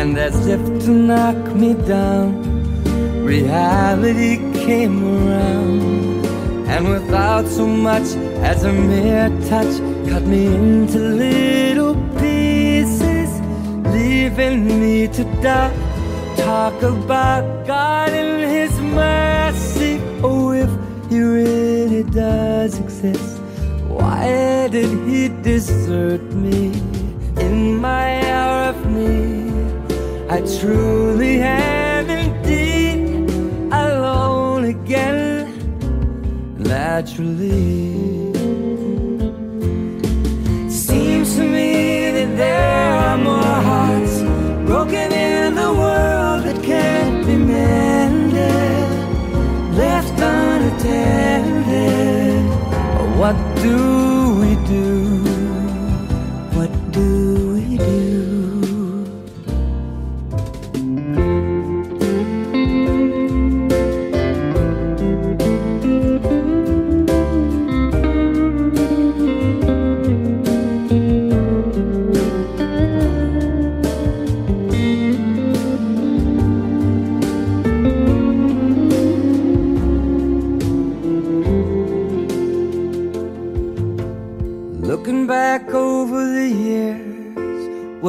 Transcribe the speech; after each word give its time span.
And 0.00 0.16
as 0.16 0.46
if 0.46 0.62
to 0.84 0.90
knock 0.92 1.36
me 1.54 1.74
down, 1.74 2.30
reality 3.22 4.38
came 4.64 5.04
around, 5.04 6.24
and 6.66 6.88
without 6.88 7.46
so 7.46 7.66
much 7.66 8.08
as 8.50 8.64
a 8.64 8.72
mere 8.72 9.28
touch, 9.50 9.74
cut 10.08 10.22
me 10.22 10.46
into 10.46 10.98
little 10.98 11.96
pieces, 12.18 13.30
leaving 13.92 14.80
me 14.80 15.06
to 15.08 15.22
die. 15.42 15.70
Talk 16.34 16.80
about 16.82 17.66
God 17.66 18.08
and 18.08 18.50
His 18.50 18.72
mercy. 18.80 20.00
Oh, 20.22 20.52
if 20.52 20.70
He 21.10 21.20
really 21.20 22.04
does 22.04 22.78
exist, 22.78 23.38
why 23.86 24.66
did 24.72 24.90
He 25.06 25.28
desert 25.28 26.19
I 30.40 30.42
truly 30.58 31.42
am 31.42 32.08
indeed 32.08 33.30
alone 33.70 34.64
again, 34.64 35.52
naturally. 36.56 38.32
Seems 40.70 41.36
to 41.36 41.42
me 41.42 42.10
that 42.12 42.36
there 42.38 42.96
are 42.96 43.18
more 43.18 43.58
hearts 43.68 44.22
broken 44.64 45.12
in 45.12 45.56
the 45.56 45.74
world 45.74 46.44
that 46.44 46.62
can't 46.62 47.26
be 47.26 47.36
mended, 47.36 48.88
left 49.76 50.18
unattended. 50.18 51.60
What 53.18 53.36
do 53.62 53.76
we 54.40 54.54
do? 54.66 54.99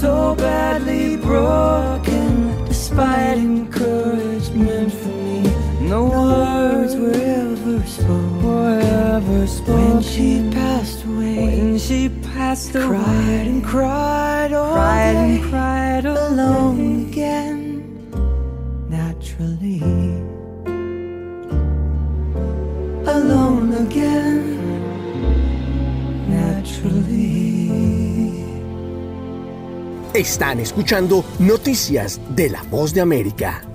so 0.00 0.34
badly 0.36 1.16
broken. 1.16 2.30
Despite 2.66 3.38
encouragement 3.38 4.92
from 4.92 5.16
me, 5.26 5.40
no 5.88 6.00
words 6.04 6.94
were 6.94 7.10
ever 7.10 7.82
spoken. 7.86 8.42
Were 8.44 8.80
ever 9.14 9.46
spoken. 9.46 9.94
When 9.94 10.02
she 10.02 10.28
passed 10.52 11.04
away, 11.04 11.36
When 11.46 11.78
she 11.78 12.08
passed 12.32 12.74
away, 12.74 12.86
cried 12.86 13.46
and 13.52 13.64
cried 13.64 14.52
all 14.52 14.72
cried 14.74 15.12
day, 15.14 15.34
and 15.34 15.44
cried 15.50 16.04
alone 16.06 17.04
day. 17.04 17.10
again, 17.10 17.60
naturally. 18.88 19.80
Alone 23.16 23.72
again, 23.86 24.37
Están 30.18 30.58
escuchando 30.58 31.24
Noticias 31.38 32.20
de 32.30 32.50
la 32.50 32.64
Voz 32.64 32.92
de 32.92 33.00
América. 33.00 33.67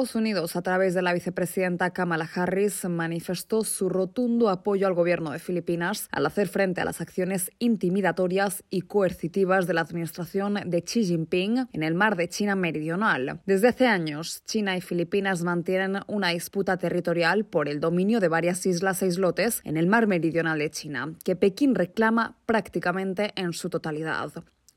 Estados 0.00 0.16
Unidos, 0.16 0.56
a 0.56 0.62
través 0.62 0.94
de 0.94 1.02
la 1.02 1.12
vicepresidenta 1.12 1.90
Kamala 1.90 2.26
Harris, 2.34 2.86
manifestó 2.86 3.64
su 3.64 3.90
rotundo 3.90 4.48
apoyo 4.48 4.86
al 4.86 4.94
gobierno 4.94 5.30
de 5.30 5.38
Filipinas 5.38 6.08
al 6.10 6.24
hacer 6.24 6.48
frente 6.48 6.80
a 6.80 6.86
las 6.86 7.02
acciones 7.02 7.50
intimidatorias 7.58 8.64
y 8.70 8.80
coercitivas 8.80 9.66
de 9.66 9.74
la 9.74 9.82
administración 9.82 10.54
de 10.64 10.82
Xi 10.82 11.04
Jinping 11.04 11.66
en 11.70 11.82
el 11.82 11.94
mar 11.94 12.16
de 12.16 12.30
China 12.30 12.56
Meridional. 12.56 13.42
Desde 13.44 13.68
hace 13.68 13.88
años, 13.88 14.42
China 14.46 14.74
y 14.74 14.80
Filipinas 14.80 15.42
mantienen 15.42 16.00
una 16.06 16.28
disputa 16.30 16.78
territorial 16.78 17.44
por 17.44 17.68
el 17.68 17.78
dominio 17.78 18.20
de 18.20 18.28
varias 18.28 18.64
islas 18.64 19.02
e 19.02 19.06
islotes 19.06 19.60
en 19.64 19.76
el 19.76 19.86
mar 19.86 20.06
meridional 20.06 20.60
de 20.60 20.70
China, 20.70 21.12
que 21.22 21.36
Pekín 21.36 21.74
reclama 21.74 22.38
prácticamente 22.46 23.32
en 23.36 23.52
su 23.52 23.68
totalidad. 23.68 24.32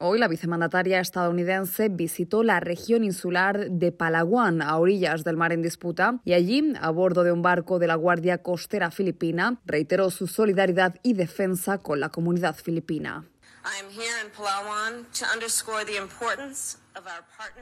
Hoy 0.05 0.19
la 0.19 0.27
vicemandataria 0.27 0.99
estadounidense 0.99 1.87
visitó 1.87 2.43
la 2.43 2.59
región 2.59 3.05
insular 3.05 3.71
de 3.71 3.93
Palawan, 3.93 4.61
a 4.61 4.75
orillas 4.75 5.23
del 5.23 5.37
mar 5.37 5.53
en 5.53 5.61
disputa, 5.61 6.19
y 6.25 6.33
allí, 6.33 6.73
a 6.81 6.89
bordo 6.89 7.23
de 7.23 7.31
un 7.31 7.41
barco 7.41 7.79
de 7.79 7.87
la 7.87 7.95
Guardia 7.95 8.39
Costera 8.39 8.91
Filipina, 8.91 9.61
reiteró 9.65 10.11
su 10.11 10.27
solidaridad 10.27 10.95
y 11.03 11.13
defensa 11.13 11.77
con 11.77 12.01
la 12.01 12.09
comunidad 12.09 12.53
filipina. 12.53 13.23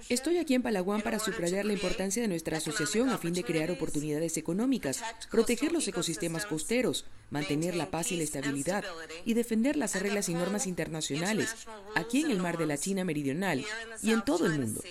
Estoy 0.09 0.37
aquí 0.37 0.55
en 0.55 0.61
Palawan 0.61 1.01
para 1.01 1.19
subrayar 1.19 1.65
la 1.65 1.73
importancia 1.73 2.21
de 2.21 2.27
nuestra 2.27 2.57
asociación 2.57 3.09
a 3.09 3.17
fin 3.17 3.33
de 3.33 3.43
crear 3.43 3.71
oportunidades 3.71 4.37
económicas, 4.37 5.01
proteger 5.29 5.71
los 5.71 5.87
ecosistemas 5.87 6.45
costeros, 6.45 7.05
mantener 7.29 7.75
la 7.75 7.89
paz 7.89 8.11
y 8.11 8.17
la 8.17 8.23
estabilidad 8.23 8.83
y 9.25 9.33
defender 9.33 9.77
las 9.77 9.99
reglas 9.99 10.29
y 10.29 10.33
normas 10.33 10.67
internacionales 10.67 11.67
aquí 11.95 12.21
en 12.21 12.31
el 12.31 12.39
mar 12.39 12.57
de 12.57 12.65
la 12.65 12.77
China 12.77 13.03
Meridional 13.03 13.65
y 14.01 14.11
en 14.11 14.21
todo 14.23 14.45
el 14.45 14.59
mundo. 14.59 14.81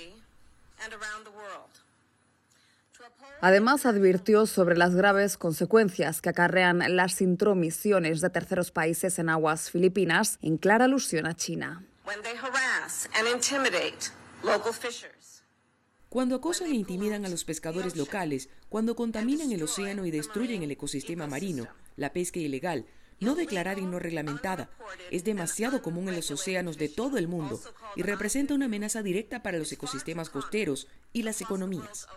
Además, 3.42 3.86
advirtió 3.86 4.46
sobre 4.46 4.76
las 4.76 4.94
graves 4.94 5.38
consecuencias 5.38 6.20
que 6.20 6.28
acarrean 6.28 6.82
las 6.94 7.22
intromisiones 7.22 8.20
de 8.20 8.28
terceros 8.28 8.70
países 8.70 9.18
en 9.18 9.30
aguas 9.30 9.70
filipinas, 9.70 10.38
en 10.42 10.58
clara 10.58 10.84
alusión 10.84 11.26
a 11.26 11.34
China. 11.34 11.82
Cuando 16.08 16.34
acosan 16.34 16.68
e 16.68 16.74
intimidan 16.74 17.24
a 17.24 17.28
los 17.28 17.44
pescadores 17.44 17.96
locales, 17.96 18.48
cuando 18.68 18.96
contaminan 18.96 19.52
el 19.52 19.62
océano 19.62 20.06
y 20.06 20.10
destruyen 20.10 20.62
el 20.62 20.70
ecosistema 20.72 21.26
marino, 21.28 21.68
la 21.96 22.12
pesca 22.12 22.40
ilegal, 22.40 22.86
no 23.20 23.34
declarada 23.34 23.80
y 23.80 23.84
no 23.84 23.98
reglamentada, 23.98 24.70
es 25.10 25.22
demasiado 25.24 25.82
común 25.82 26.08
en 26.08 26.16
los 26.16 26.30
océanos 26.30 26.78
de 26.78 26.88
todo 26.88 27.18
el 27.18 27.28
mundo 27.28 27.60
y 27.94 28.02
representa 28.02 28.54
una 28.54 28.64
amenaza 28.64 29.02
directa 29.02 29.42
para 29.42 29.58
los 29.58 29.70
ecosistemas 29.70 30.30
costeros 30.30 30.88
y 31.12 31.22
las 31.22 31.40
economías. 31.40 32.08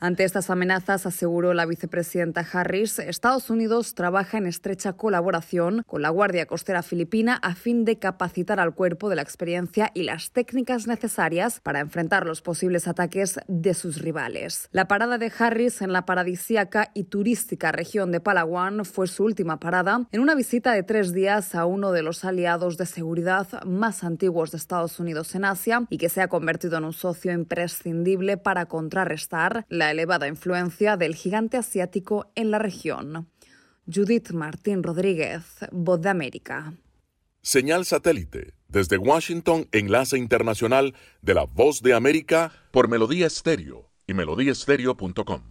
Ante 0.00 0.24
estas 0.24 0.50
amenazas, 0.50 1.06
aseguró 1.06 1.54
la 1.54 1.66
vicepresidenta 1.66 2.46
Harris, 2.52 2.98
Estados 2.98 3.50
Unidos 3.50 3.94
trabaja 3.94 4.38
en 4.38 4.46
estrecha 4.46 4.94
colaboración 4.94 5.82
con 5.86 6.02
la 6.02 6.10
Guardia 6.10 6.46
Costera 6.46 6.82
Filipina 6.82 7.36
a 7.36 7.54
fin 7.54 7.84
de 7.84 7.98
capacitar 7.98 8.60
al 8.60 8.74
cuerpo 8.74 9.08
de 9.08 9.16
la 9.16 9.22
experiencia 9.22 9.90
y 9.94 10.02
las 10.02 10.30
técnicas 10.30 10.86
necesarias 10.86 11.60
para 11.60 11.80
enfrentar 11.80 12.26
los 12.26 12.42
posibles 12.42 12.88
ataques 12.88 13.38
de 13.48 13.74
sus 13.74 14.00
rivales. 14.00 14.68
La 14.72 14.88
parada 14.88 15.18
de 15.18 15.32
Harris 15.38 15.80
en 15.82 15.92
la 15.92 16.06
paradisíaca 16.06 16.90
y 16.94 17.04
turística 17.04 17.72
región 17.72 18.12
de 18.12 18.20
Palawan 18.20 18.84
fue 18.84 19.06
su 19.06 19.24
última 19.24 19.60
parada 19.60 20.06
en 20.12 20.20
una 20.20 20.34
visita 20.34 20.72
de 20.72 20.82
tres 20.82 21.12
días 21.12 21.54
a 21.54 21.66
uno 21.66 21.92
de 21.92 22.02
los 22.02 22.24
aliados 22.24 22.76
de 22.76 22.86
seguridad 22.86 23.46
más 23.64 24.04
antiguos 24.04 24.50
de 24.50 24.58
Estados 24.58 24.98
Unidos 24.98 25.34
en 25.34 25.44
Asia 25.44 25.86
y 25.90 25.98
que 25.98 26.08
se 26.08 26.20
ha 26.20 26.28
convertido 26.28 26.78
en 26.78 26.84
un 26.84 26.92
socio 26.92 27.32
imprescindible 27.32 28.36
para 28.36 28.66
contrarrestar 28.66 29.64
la 29.68 29.83
elevada 29.90 30.28
influencia 30.28 30.96
del 30.96 31.14
gigante 31.14 31.56
asiático 31.56 32.30
en 32.34 32.50
la 32.50 32.58
región. 32.58 33.28
Judith 33.86 34.30
Martín 34.30 34.82
Rodríguez, 34.82 35.42
Voz 35.70 36.00
de 36.00 36.08
América. 36.08 36.74
Señal 37.42 37.84
satélite. 37.84 38.54
Desde 38.68 38.96
Washington, 38.96 39.68
enlace 39.70 40.18
internacional 40.18 40.94
de 41.22 41.34
la 41.34 41.44
Voz 41.44 41.82
de 41.82 41.94
América 41.94 42.52
por 42.70 42.88
Melodía 42.88 43.26
Estéreo 43.26 43.90
y 44.06 44.14
melodíaestéreo.com. 44.14 45.42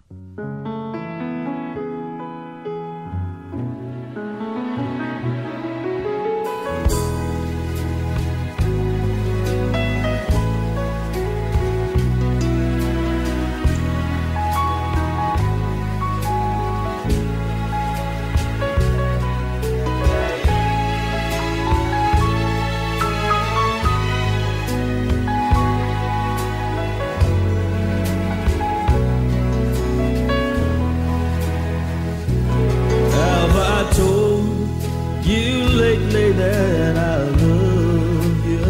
that 36.38 36.96
I 36.98 37.18
love 37.24 38.46
you? 38.54 38.68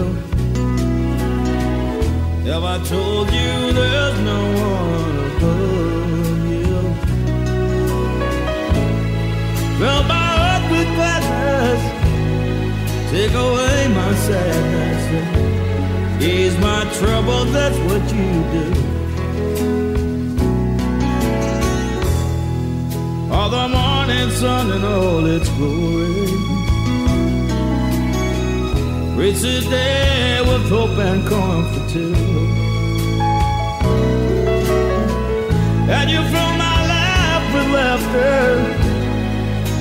Have 2.51 2.63
I 2.63 2.77
told 2.83 3.27
you 3.31 3.74
there's 3.74 4.19
no 4.31 4.39
one 4.69 5.15
above 5.30 6.45
you? 6.54 6.80
Fill 9.80 10.04
my 10.13 10.27
heart 10.39 10.63
with 10.71 10.89
gladness, 10.95 11.81
take 13.12 13.33
away 13.33 13.77
my 14.00 14.12
sadness, 14.27 15.04
ease 16.24 16.57
my 16.60 16.81
trouble. 17.00 17.45
That's 17.45 17.80
what 17.88 18.04
you 18.18 18.31
do. 18.56 18.65
All 23.33 23.50
the 23.50 23.68
morning 23.68 24.30
sun 24.31 24.71
and 24.71 24.86
all 24.86 25.25
its 25.25 25.50
glory. 25.50 26.52
It's 29.15 29.44
a 29.44 29.62
day 29.69 30.42
with 30.42 30.68
hope 30.69 30.98
and 30.98 31.25
comfort 31.25 31.89
too. 31.89 32.13
And 35.88 36.10
you 36.10 36.21
fill 36.33 36.54
my 36.57 36.80
life 36.95 37.54
with 37.54 37.68
laughter. 37.71 38.83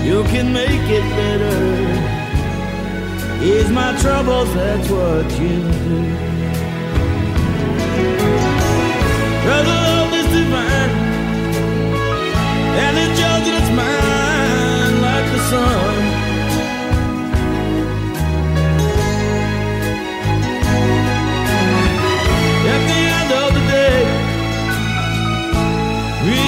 You 0.07 0.23
can 0.25 0.53
make 0.53 0.87
it 0.99 1.03
better. 1.17 1.59
Ease 3.43 3.71
my 3.71 3.97
troubles, 4.01 4.53
that's 4.55 4.89
what 4.91 5.25
you 5.41 5.61
do. 5.87 6.17
Cause 9.45 9.67
love 9.67 10.13
is 10.13 10.27
divine. 10.27 10.93
And 12.85 12.99
it's 12.99 13.19
yours 13.19 13.49
and 13.49 13.77
mine 13.77 15.03
like 15.03 15.27
the 15.33 15.41
sun. 15.51 16.12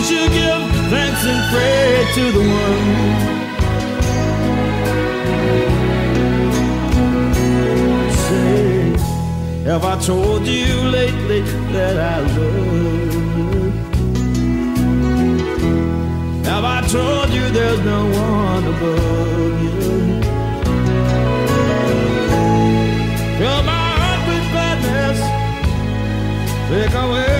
should 0.06 0.32
give 0.32 0.62
thanks 0.92 1.22
and 1.32 1.40
pray 1.50 2.04
to 2.16 2.24
the 2.36 2.44
one. 2.62 2.84
Say, 8.24 8.74
have 9.64 9.84
I 9.84 9.96
told 10.00 10.46
you 10.46 10.74
lately 10.98 11.40
that 11.72 11.96
I 11.96 12.20
love? 12.20 13.14
Have 16.50 16.64
I 16.64 16.80
told 16.96 17.30
you 17.30 17.44
there's 17.56 17.80
no 17.92 18.00
one 18.04 18.64
above 18.72 19.62
you? 19.64 19.80
Fill 23.38 23.62
my 23.72 23.86
heart 24.00 24.20
with 24.28 24.44
gladness. 24.52 25.18
Take 26.68 26.94
away. 26.94 27.33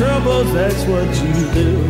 troubles, 0.00 0.50
that's 0.54 0.82
what 0.86 1.14
you 1.22 1.52
do. 1.52 1.89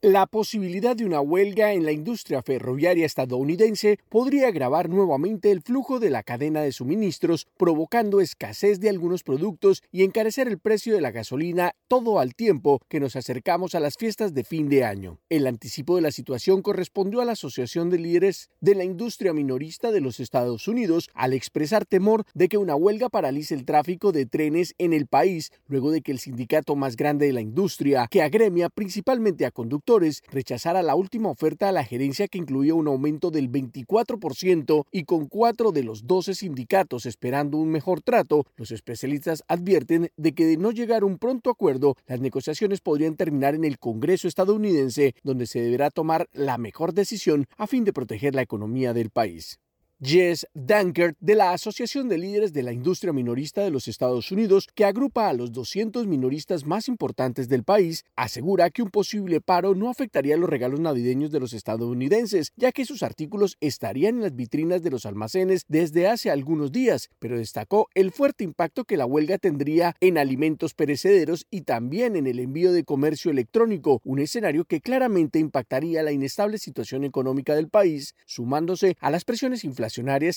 La 0.00 0.26
posibilidad 0.26 0.94
de 0.94 1.04
una 1.04 1.20
huelga 1.20 1.72
en 1.72 1.84
la 1.84 1.90
industria 1.90 2.40
ferroviaria 2.40 3.04
estadounidense 3.04 3.98
podría 4.08 4.46
agravar 4.46 4.88
nuevamente 4.88 5.50
el 5.50 5.60
flujo 5.60 5.98
de 5.98 6.08
la 6.08 6.22
cadena 6.22 6.60
de 6.60 6.70
suministros, 6.70 7.48
provocando 7.56 8.20
escasez 8.20 8.78
de 8.78 8.90
algunos 8.90 9.24
productos 9.24 9.82
y 9.90 10.04
encarecer 10.04 10.46
el 10.46 10.60
precio 10.60 10.94
de 10.94 11.00
la 11.00 11.10
gasolina 11.10 11.72
todo 11.88 12.20
al 12.20 12.36
tiempo 12.36 12.80
que 12.88 13.00
nos 13.00 13.16
acercamos 13.16 13.74
a 13.74 13.80
las 13.80 13.96
fiestas 13.96 14.34
de 14.34 14.44
fin 14.44 14.68
de 14.68 14.84
año. 14.84 15.18
El 15.30 15.48
anticipo 15.48 15.96
de 15.96 16.02
la 16.02 16.12
situación 16.12 16.62
correspondió 16.62 17.20
a 17.20 17.24
la 17.24 17.32
Asociación 17.32 17.90
de 17.90 17.98
Líderes 17.98 18.50
de 18.60 18.76
la 18.76 18.84
Industria 18.84 19.32
Minorista 19.32 19.90
de 19.90 20.00
los 20.00 20.20
Estados 20.20 20.68
Unidos 20.68 21.10
al 21.12 21.32
expresar 21.32 21.84
temor 21.86 22.22
de 22.34 22.48
que 22.48 22.56
una 22.56 22.76
huelga 22.76 23.08
paralice 23.08 23.52
el 23.52 23.64
tráfico 23.64 24.12
de 24.12 24.26
trenes 24.26 24.76
en 24.78 24.92
el 24.92 25.08
país 25.08 25.50
luego 25.66 25.90
de 25.90 26.02
que 26.02 26.12
el 26.12 26.20
sindicato 26.20 26.76
más 26.76 26.94
grande 26.94 27.26
de 27.26 27.32
la 27.32 27.40
industria, 27.40 28.06
que 28.08 28.22
agremia 28.22 28.68
principalmente 28.68 29.44
a 29.44 29.50
conductores, 29.50 29.87
rechazara 30.30 30.82
la 30.82 30.94
última 30.94 31.30
oferta 31.30 31.68
a 31.68 31.72
la 31.72 31.82
gerencia 31.82 32.28
que 32.28 32.36
incluía 32.36 32.74
un 32.74 32.88
aumento 32.88 33.30
del 33.30 33.50
24% 33.50 34.84
y 34.92 35.04
con 35.04 35.26
cuatro 35.28 35.72
de 35.72 35.82
los 35.82 36.06
12 36.06 36.34
sindicatos 36.34 37.06
esperando 37.06 37.56
un 37.56 37.70
mejor 37.70 38.02
trato, 38.02 38.44
los 38.56 38.70
especialistas 38.70 39.44
advierten 39.48 40.10
de 40.16 40.34
que 40.34 40.44
de 40.44 40.58
no 40.58 40.72
llegar 40.72 41.02
a 41.02 41.06
un 41.06 41.16
pronto 41.16 41.48
acuerdo, 41.48 41.96
las 42.06 42.20
negociaciones 42.20 42.80
podrían 42.80 43.16
terminar 43.16 43.54
en 43.54 43.64
el 43.64 43.78
Congreso 43.78 44.28
estadounidense, 44.28 45.14
donde 45.22 45.46
se 45.46 45.60
deberá 45.60 45.90
tomar 45.90 46.28
la 46.32 46.58
mejor 46.58 46.92
decisión 46.92 47.46
a 47.56 47.66
fin 47.66 47.84
de 47.84 47.94
proteger 47.94 48.34
la 48.34 48.42
economía 48.42 48.92
del 48.92 49.08
país. 49.08 49.58
Jess 50.00 50.46
Dankert 50.54 51.16
de 51.18 51.34
la 51.34 51.50
Asociación 51.50 52.08
de 52.08 52.18
Líderes 52.18 52.52
de 52.52 52.62
la 52.62 52.72
Industria 52.72 53.12
Minorista 53.12 53.62
de 53.62 53.72
los 53.72 53.88
Estados 53.88 54.30
Unidos, 54.30 54.68
que 54.76 54.84
agrupa 54.84 55.28
a 55.28 55.32
los 55.32 55.50
200 55.50 56.06
minoristas 56.06 56.64
más 56.64 56.86
importantes 56.86 57.48
del 57.48 57.64
país, 57.64 58.04
asegura 58.14 58.70
que 58.70 58.82
un 58.82 58.90
posible 58.90 59.40
paro 59.40 59.74
no 59.74 59.90
afectaría 59.90 60.36
los 60.36 60.48
regalos 60.48 60.78
navideños 60.78 61.32
de 61.32 61.40
los 61.40 61.52
estadounidenses, 61.52 62.52
ya 62.54 62.70
que 62.70 62.84
sus 62.84 63.02
artículos 63.02 63.56
estarían 63.60 64.16
en 64.16 64.22
las 64.22 64.36
vitrinas 64.36 64.84
de 64.84 64.90
los 64.90 65.04
almacenes 65.04 65.64
desde 65.66 66.06
hace 66.06 66.30
algunos 66.30 66.70
días, 66.70 67.10
pero 67.18 67.36
destacó 67.36 67.88
el 67.94 68.12
fuerte 68.12 68.44
impacto 68.44 68.84
que 68.84 68.96
la 68.96 69.04
huelga 69.04 69.38
tendría 69.38 69.96
en 70.00 70.16
alimentos 70.16 70.74
perecederos 70.74 71.44
y 71.50 71.62
también 71.62 72.14
en 72.14 72.28
el 72.28 72.38
envío 72.38 72.70
de 72.70 72.84
comercio 72.84 73.32
electrónico, 73.32 74.00
un 74.04 74.20
escenario 74.20 74.64
que 74.64 74.80
claramente 74.80 75.40
impactaría 75.40 76.04
la 76.04 76.12
inestable 76.12 76.58
situación 76.58 77.02
económica 77.02 77.56
del 77.56 77.68
país, 77.68 78.14
sumándose 78.26 78.96
a 79.00 79.10
las 79.10 79.24
presiones 79.24 79.64
inflacionarias 79.64 79.87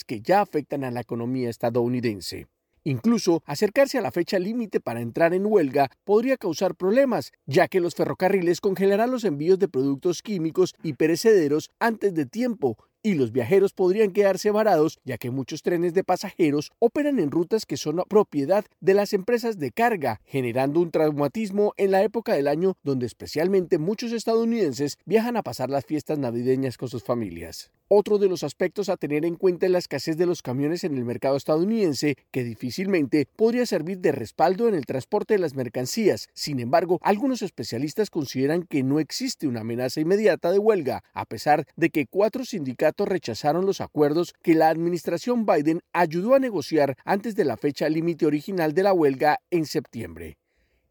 que 0.06 0.22
ya 0.22 0.42
afectan 0.42 0.84
a 0.84 0.92
la 0.92 1.02
economía 1.02 1.50
estadounidense. 1.50 2.48
Incluso 2.84 3.44
acercarse 3.46 4.00
a 4.00 4.02
la 4.02 4.12
fecha 4.12 4.40
límite 4.40 4.80
para 4.80 5.02
entrar 5.02 5.34
en 5.34 5.46
huelga 5.46 5.92
podría 6.04 6.38
causar 6.38 6.76
problemas, 6.76 7.32
ya 7.46 7.68
que 7.68 7.80
los 7.80 7.94
ferrocarriles 7.94 8.60
congelarán 8.60 9.12
los 9.12 9.24
envíos 9.24 9.60
de 9.60 9.68
productos 9.68 10.24
químicos 10.24 10.74
y 10.82 10.94
perecederos 10.94 11.70
antes 11.80 12.16
de 12.16 12.26
tiempo 12.26 12.78
y 13.04 13.16
los 13.16 13.32
viajeros 13.32 13.74
podrían 13.74 14.12
quedarse 14.12 14.52
varados 14.52 15.00
ya 15.04 15.18
que 15.18 15.32
muchos 15.32 15.62
trenes 15.62 15.94
de 15.94 16.04
pasajeros 16.04 16.72
operan 16.80 17.20
en 17.20 17.32
rutas 17.32 17.66
que 17.66 17.78
son 17.78 18.04
propiedad 18.08 18.66
de 18.80 18.94
las 18.94 19.14
empresas 19.14 19.58
de 19.58 19.72
carga, 19.72 20.22
generando 20.26 20.80
un 20.80 20.92
traumatismo 20.92 21.74
en 21.78 21.92
la 21.92 22.04
época 22.04 22.34
del 22.34 22.48
año 22.48 22.76
donde 22.84 23.06
especialmente 23.06 23.78
muchos 23.78 24.12
estadounidenses 24.12 24.98
viajan 25.06 25.38
a 25.38 25.44
pasar 25.44 25.70
las 25.70 25.86
fiestas 25.86 26.20
navideñas 26.20 26.78
con 26.78 26.90
sus 26.90 27.04
familias. 27.04 27.72
Otro 27.94 28.20
de 28.20 28.30
los 28.30 28.44
aspectos 28.44 28.88
a 28.88 28.96
tener 28.96 29.26
en 29.26 29.36
cuenta 29.36 29.66
es 29.66 29.72
la 29.74 29.78
escasez 29.78 30.16
de 30.16 30.26
los 30.26 30.42
camiones 30.42 30.86
en 30.86 30.96
el 30.96 31.04
mercado 31.04 31.36
estadounidense, 31.36 32.16
que 32.32 32.46
difícilmente 32.46 33.28
podría 33.36 33.66
servir 33.66 34.00
de 34.00 34.14
respaldo 34.14 34.70
en 34.70 34.76
el 34.76 34.86
transporte 34.86 35.34
de 35.34 35.42
las 35.42 35.56
mercancías. 35.56 36.30
Sin 36.34 36.62
embargo, 36.62 37.00
algunos 37.02 37.42
especialistas 37.42 38.10
consideran 38.10 38.64
que 38.64 38.82
no 38.82 39.02
existe 39.02 39.46
una 39.46 39.60
amenaza 39.60 40.00
inmediata 40.00 40.54
de 40.54 40.60
huelga, 40.60 41.04
a 41.12 41.26
pesar 41.26 41.68
de 41.76 41.90
que 41.90 42.08
cuatro 42.08 42.46
sindicatos 42.46 43.10
rechazaron 43.10 43.66
los 43.66 43.82
acuerdos 43.82 44.36
que 44.42 44.56
la 44.56 44.70
administración 44.70 45.46
Biden 45.46 45.82
ayudó 45.92 46.36
a 46.36 46.40
negociar 46.40 46.96
antes 47.04 47.36
de 47.36 47.44
la 47.44 47.58
fecha 47.58 47.90
límite 47.90 48.26
original 48.26 48.74
de 48.74 48.84
la 48.84 48.94
huelga 48.94 49.40
en 49.50 49.66
septiembre. 49.66 50.38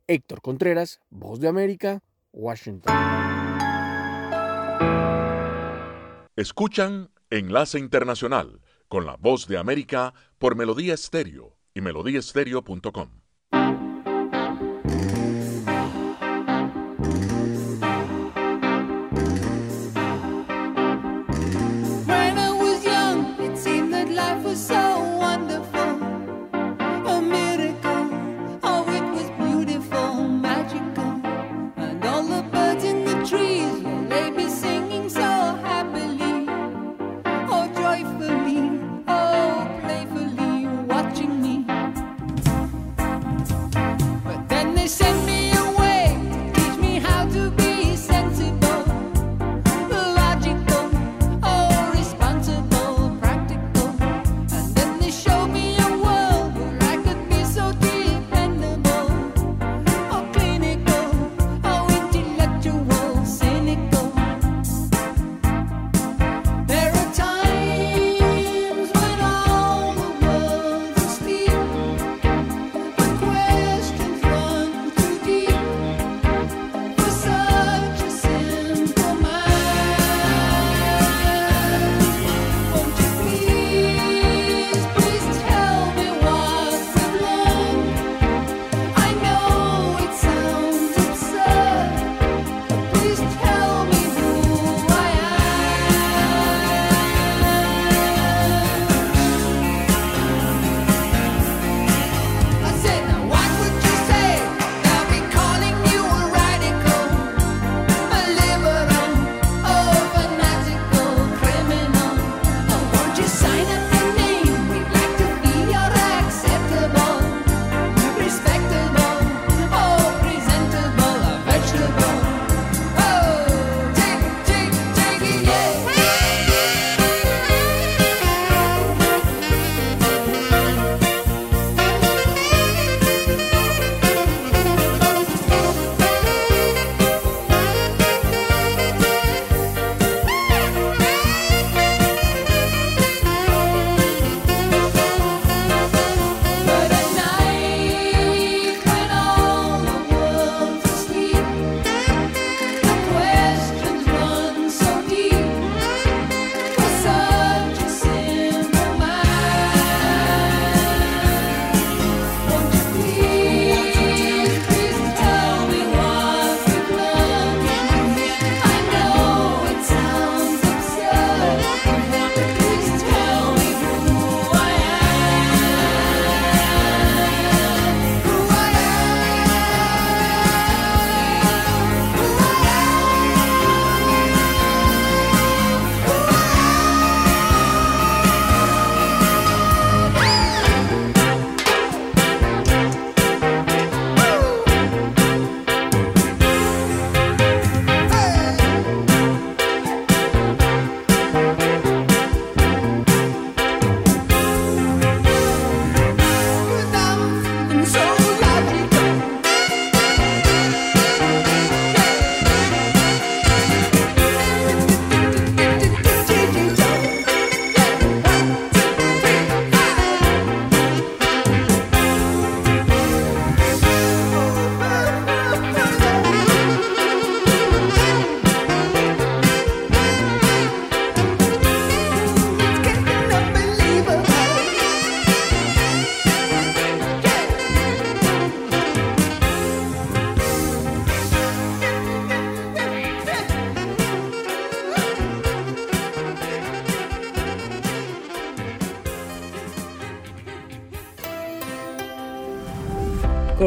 Héctor 0.07 0.43
Contreras, 0.43 1.01
Voz 1.09 1.41
de 1.41 1.49
América, 1.49 2.03
Washington. 2.35 3.30
Escuchan 6.41 7.11
Enlace 7.29 7.79
Internacional 7.79 8.63
con 8.89 9.05
la 9.05 9.17
Voz 9.17 9.47
de 9.47 9.59
América 9.59 10.15
por 10.39 10.57
Melodía 10.57 10.95
Estéreo 10.95 11.59
y 11.75 11.83
melodíaestéreo.com. 11.83 13.11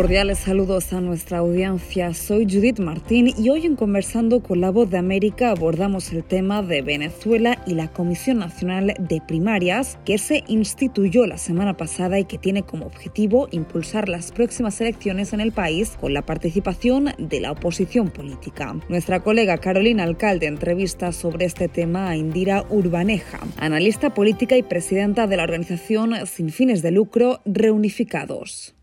Cordiales 0.03 0.39
saludos 0.39 0.91
a 0.91 0.99
nuestra 0.99 1.37
audiencia. 1.37 2.13
Soy 2.13 2.43
Judith 2.43 2.79
Martín 2.79 3.33
y 3.37 3.47
hoy 3.47 3.65
en 3.65 3.77
Conversando 3.77 4.43
con 4.43 4.59
la 4.59 4.69
Voz 4.69 4.89
de 4.89 4.97
América 4.97 5.51
abordamos 5.51 6.11
el 6.11 6.25
tema 6.25 6.61
de 6.61 6.81
Venezuela 6.81 7.63
y 7.65 7.73
la 7.75 7.87
Comisión 7.87 8.39
Nacional 8.39 8.95
de 8.99 9.21
Primarias 9.25 9.97
que 10.03 10.17
se 10.17 10.43
instituyó 10.47 11.25
la 11.25 11.37
semana 11.37 11.77
pasada 11.77 12.19
y 12.19 12.25
que 12.25 12.37
tiene 12.37 12.63
como 12.63 12.85
objetivo 12.85 13.47
impulsar 13.51 14.09
las 14.09 14.33
próximas 14.33 14.81
elecciones 14.81 15.31
en 15.31 15.39
el 15.39 15.53
país 15.53 15.95
con 15.97 16.13
la 16.13 16.25
participación 16.25 17.13
de 17.17 17.39
la 17.39 17.53
oposición 17.53 18.09
política. 18.09 18.75
Nuestra 18.89 19.21
colega 19.21 19.57
Carolina 19.57 20.03
Alcalde 20.03 20.47
entrevista 20.47 21.13
sobre 21.13 21.45
este 21.45 21.69
tema 21.69 22.09
a 22.09 22.17
Indira 22.17 22.65
Urbaneja, 22.69 23.39
analista 23.55 24.13
política 24.13 24.57
y 24.57 24.63
presidenta 24.63 25.27
de 25.27 25.37
la 25.37 25.43
organización 25.43 26.27
sin 26.27 26.49
fines 26.49 26.81
de 26.81 26.91
lucro 26.91 27.39
Reunificados 27.45 28.75